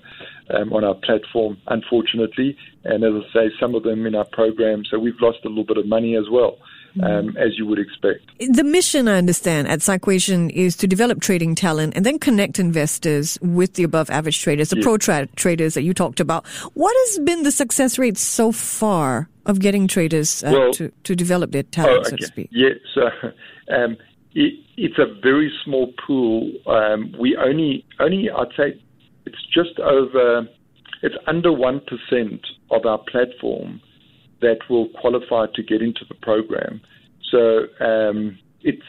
um, 0.51 0.71
on 0.75 0.85
our 0.85 0.95
platform, 0.97 1.57
unfortunately. 1.68 2.59
And 2.85 3.05
as 3.05 3.12
I 3.25 3.33
say, 3.33 3.51
some 3.59 3.75
of 3.75 3.85
them 3.85 4.05
in 4.05 4.14
our 4.14 4.27
program. 4.27 4.85
So 4.90 4.99
we've 4.99 5.18
lost 5.18 5.38
a 5.47 5.49
little 5.49 5.64
bit 5.64 5.79
of 5.79 5.87
money 5.87 6.14
as 6.14 6.29
well 6.31 6.59
um, 7.00 7.37
as 7.37 7.57
you 7.57 7.66
would 7.66 7.78
expect. 7.78 8.31
The 8.38 8.64
mission, 8.64 9.09
I 9.09 9.16
understand, 9.16 9.68
at 9.68 9.81
Psyquation 9.81 10.50
is 10.50 10.76
to 10.76 10.87
develop 10.87 11.20
trading 11.20 11.55
talent 11.55 11.94
and 11.96 12.05
then 12.05 12.18
connect 12.18 12.59
investors 12.59 13.38
with 13.40 13.74
the 13.74 13.83
above 13.83 14.11
average 14.11 14.40
traders, 14.42 14.70
the 14.70 14.76
yes. 14.76 14.85
pro 14.85 14.98
tra- 14.98 15.26
traders 15.37 15.74
that 15.74 15.83
you 15.83 15.94
talked 15.94 16.20
about. 16.20 16.46
What 16.74 16.94
has 17.07 17.18
been 17.20 17.42
the 17.42 17.52
success 17.52 17.98
rate 17.98 18.18
so 18.18 18.52
far 18.52 19.28
of 19.46 19.61
getting 19.61 19.88
traders 19.88 20.44
uh, 20.44 20.50
well, 20.52 20.72
to, 20.72 20.92
to 21.05 21.16
develop 21.16 21.52
their 21.52 21.62
talent, 21.64 21.92
oh, 21.92 22.00
okay. 22.00 22.11
so 22.11 22.16
to 22.16 22.26
speak? 22.26 22.48
Yes, 22.52 22.76
um, 23.74 23.96
it, 24.35 24.55
it's 24.76 24.98
a 24.98 25.07
very 25.22 25.52
small 25.64 25.92
pool. 26.07 26.52
Um, 26.66 27.14
we 27.18 27.37
only, 27.37 27.85
only, 28.00 28.31
I'd 28.31 28.48
say, 28.57 28.81
it's 29.26 29.46
just 29.52 29.78
over, 29.81 30.46
it's 31.02 31.14
under 31.26 31.50
1% 31.50 32.40
of 32.70 32.87
our 32.87 32.98
platform 32.98 33.81
that 34.42 34.59
will 34.68 34.88
qualify 34.88 35.46
to 35.55 35.62
get 35.62 35.81
into 35.81 36.05
the 36.05 36.14
program. 36.14 36.81
So 37.31 37.66
um, 37.81 38.38
it's 38.61 38.83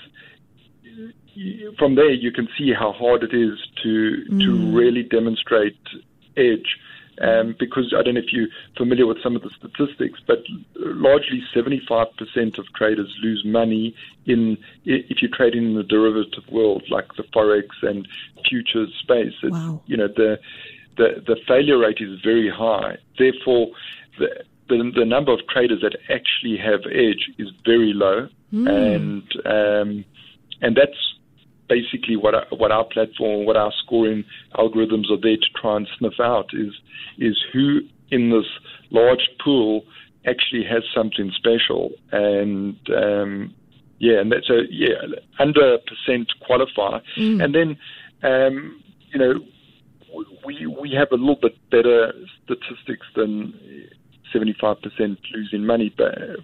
from 1.77 1.95
there 1.95 2.11
you 2.11 2.31
can 2.31 2.47
see 2.57 2.73
how 2.73 2.91
hard 2.91 3.23
it 3.23 3.33
is 3.33 3.57
to 3.83 4.25
mm. 4.29 4.41
to 4.41 4.75
really 4.75 5.03
demonstrate 5.03 5.79
edge. 6.35 6.77
Um, 7.21 7.55
because 7.59 7.93
I 7.95 8.01
don't 8.01 8.15
know 8.15 8.21
if 8.21 8.33
you're 8.33 8.47
familiar 8.75 9.05
with 9.05 9.21
some 9.21 9.35
of 9.35 9.43
the 9.43 9.51
statistics, 9.51 10.19
but 10.25 10.39
largely 10.75 11.43
75% 11.53 12.57
of 12.57 12.65
traders 12.73 13.15
lose 13.21 13.45
money 13.45 13.95
in 14.25 14.57
if 14.83 15.21
you're 15.21 15.29
trading 15.29 15.63
in 15.63 15.75
the 15.75 15.83
derivative 15.83 16.43
world, 16.49 16.81
like 16.89 17.13
the 17.15 17.21
forex 17.21 17.67
and 17.83 18.07
futures 18.49 18.91
space. 18.99 19.35
It's, 19.43 19.51
wow. 19.51 19.79
You 19.85 19.97
know 19.97 20.07
the 20.07 20.39
the 20.97 21.23
the 21.25 21.37
failure 21.47 21.77
rate 21.77 21.99
is 21.99 22.19
very 22.21 22.49
high. 22.49 22.97
Therefore, 23.19 23.67
the, 24.17 24.43
the, 24.77 24.91
the 24.99 25.05
number 25.05 25.31
of 25.31 25.39
traders 25.47 25.81
that 25.81 25.97
actually 26.09 26.57
have 26.57 26.81
edge 26.91 27.29
is 27.37 27.49
very 27.65 27.93
low, 27.93 28.27
mm. 28.53 28.69
and 28.69 29.23
um, 29.45 30.05
and 30.61 30.75
that's 30.75 31.15
basically 31.69 32.15
what 32.15 32.35
our, 32.35 32.45
what 32.51 32.71
our 32.71 32.85
platform, 32.85 33.45
what 33.45 33.57
our 33.57 33.71
scoring 33.83 34.23
algorithms 34.55 35.09
are 35.09 35.19
there 35.21 35.37
to 35.37 35.47
try 35.59 35.77
and 35.77 35.87
sniff 35.97 36.19
out 36.19 36.49
is 36.53 36.73
is 37.17 37.37
who 37.51 37.81
in 38.11 38.29
this 38.29 38.45
large 38.91 39.29
pool 39.43 39.83
actually 40.25 40.63
has 40.63 40.83
something 40.95 41.31
special, 41.35 41.91
and 42.11 42.77
um, 42.95 43.53
yeah, 43.99 44.19
and 44.19 44.31
that's 44.31 44.49
a 44.49 44.61
yeah 44.69 44.95
under 45.39 45.77
percent 45.79 46.27
qualify, 46.45 46.99
mm. 47.17 47.43
and 47.43 47.55
then 47.55 47.77
um, 48.23 48.81
you 49.11 49.19
know 49.19 49.33
we 50.45 50.65
we 50.67 50.91
have 50.91 51.11
a 51.11 51.15
little 51.15 51.39
bit 51.41 51.57
better 51.69 52.13
statistics 52.43 53.07
than 53.15 53.53
75% 54.33 55.17
losing 55.33 55.65
money, 55.65 55.93
but 55.95 56.17
uh, 56.17 56.35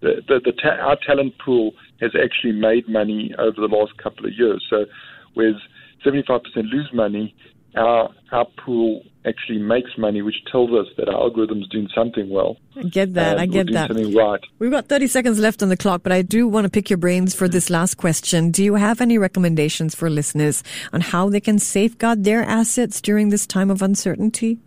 the, 0.00 0.22
the, 0.28 0.40
the 0.44 0.52
ta- 0.52 0.80
our 0.80 0.96
talent 1.06 1.34
pool 1.44 1.72
has 2.00 2.12
actually 2.22 2.52
made 2.52 2.88
money 2.88 3.34
over 3.38 3.60
the 3.60 3.74
last 3.74 3.96
couple 3.98 4.26
of 4.26 4.32
years. 4.32 4.64
So, 4.70 4.86
whereas 5.34 5.56
75% 6.04 6.40
lose 6.56 6.90
money, 6.92 7.34
our 7.76 8.10
our 8.32 8.46
pool 8.64 9.02
actually 9.26 9.58
makes 9.58 9.90
money, 9.98 10.22
which 10.22 10.36
tells 10.50 10.70
us 10.70 10.86
that 10.96 11.08
our 11.08 11.14
algorithm 11.14 11.60
is 11.60 11.68
doing 11.68 11.88
something 11.94 12.30
well. 12.30 12.56
I 12.76 12.82
get 12.84 13.14
that. 13.14 13.38
I 13.38 13.46
get 13.46 13.70
that. 13.72 13.88
Something 13.88 14.14
right. 14.14 14.40
We've 14.58 14.70
got 14.70 14.86
30 14.86 15.06
seconds 15.08 15.38
left 15.38 15.62
on 15.62 15.68
the 15.68 15.76
clock, 15.76 16.02
but 16.02 16.12
I 16.12 16.22
do 16.22 16.48
want 16.48 16.64
to 16.64 16.70
pick 16.70 16.88
your 16.88 16.96
brains 16.96 17.34
for 17.34 17.48
this 17.48 17.68
last 17.70 17.96
question. 17.96 18.50
Do 18.50 18.64
you 18.64 18.74
have 18.74 19.00
any 19.00 19.18
recommendations 19.18 19.94
for 19.94 20.08
listeners 20.08 20.62
on 20.92 21.00
how 21.00 21.28
they 21.28 21.40
can 21.40 21.58
safeguard 21.58 22.24
their 22.24 22.42
assets 22.42 23.00
during 23.00 23.28
this 23.28 23.46
time 23.46 23.70
of 23.70 23.82
uncertainty? 23.82 24.58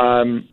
Um, 0.00 0.48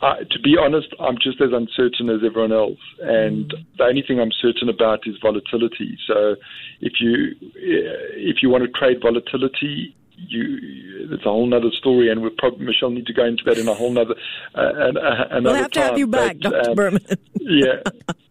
uh, 0.00 0.14
to 0.30 0.38
be 0.40 0.56
honest, 0.56 0.88
I'm 1.00 1.16
just 1.20 1.40
as 1.40 1.50
uncertain 1.52 2.08
as 2.08 2.20
everyone 2.24 2.52
else, 2.52 2.78
and 3.00 3.50
mm. 3.50 3.64
the 3.76 3.84
only 3.84 4.02
thing 4.06 4.20
I'm 4.20 4.30
certain 4.30 4.68
about 4.68 5.00
is 5.06 5.16
volatility. 5.20 5.98
So, 6.06 6.36
if 6.80 7.00
you 7.00 7.34
if 7.54 8.36
you 8.42 8.48
want 8.48 8.62
to 8.62 8.70
trade 8.70 8.98
volatility, 9.02 9.96
you 10.16 11.08
it's 11.10 11.24
a 11.24 11.28
whole 11.28 11.52
other 11.52 11.70
story, 11.76 12.10
and 12.10 12.22
we 12.22 12.30
probably 12.30 12.64
Michelle 12.64 12.90
need 12.90 13.06
to 13.06 13.12
go 13.12 13.24
into 13.24 13.42
that 13.44 13.58
in 13.58 13.66
a 13.66 13.74
whole 13.74 13.98
other 13.98 14.14
uh, 14.54 14.70
another 15.30 15.42
We'll 15.42 15.54
have 15.54 15.70
to 15.72 15.80
have 15.80 15.98
you 15.98 16.06
back, 16.06 16.36
but, 16.40 16.50
Dr. 16.50 16.70
Um, 16.70 16.76
Berman. 16.76 17.04
yeah. 17.40 17.82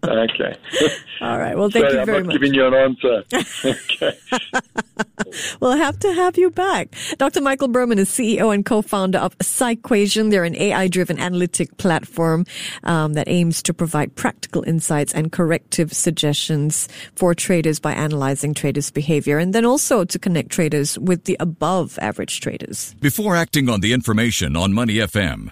Okay. 0.06 0.56
All 1.22 1.38
right. 1.38 1.58
Well, 1.58 1.70
thank 1.70 1.90
Sorry, 1.90 2.00
you 2.00 2.06
very 2.06 2.06
much. 2.06 2.08
I'm 2.08 2.14
not 2.14 2.26
much. 2.26 2.34
giving 2.34 2.54
you 2.54 2.68
an 2.68 2.74
answer. 2.74 3.24
okay. 3.92 4.18
we'll 5.60 5.78
have 5.78 6.00
to 6.00 6.14
have 6.14 6.38
you 6.38 6.50
back. 6.52 6.96
Dr. 7.18 7.42
Michael 7.42 7.68
Berman 7.68 8.00
is 8.00 8.10
CEO 8.10 8.54
and 8.54 8.66
co-founder 8.66 9.18
of 9.18 9.36
Psyquation. 9.42 10.30
They're 10.30 10.44
an 10.44 10.56
AI-driven 10.56 11.20
analytic 11.20 11.78
platform 11.78 12.46
um, 12.84 13.14
that 13.14 13.28
aims 13.28 13.62
to 13.64 13.74
provide 13.74 14.16
practical 14.16 14.64
insights 14.64 15.14
and 15.14 15.32
corrective 15.32 15.94
suggestions 15.94 16.88
for 17.16 17.34
traders 17.34 17.80
by 17.80 17.94
analyzing 17.94 18.54
traders' 18.54 18.92
behavior, 18.92 19.38
and 19.38 19.54
then 19.54 19.66
also 19.66 20.04
to 20.06 20.20
connect 20.20 20.50
traders 20.50 20.98
with 21.00 21.26
the 21.26 21.38
above 21.40 21.98
average 22.02 22.42
traders. 22.42 22.94
Before 23.02 23.36
acting 23.36 23.70
on 23.70 23.82
the 23.82 23.94
information 23.94 24.56
on 24.56 24.74
Money 24.74 24.96
FM, 24.96 25.52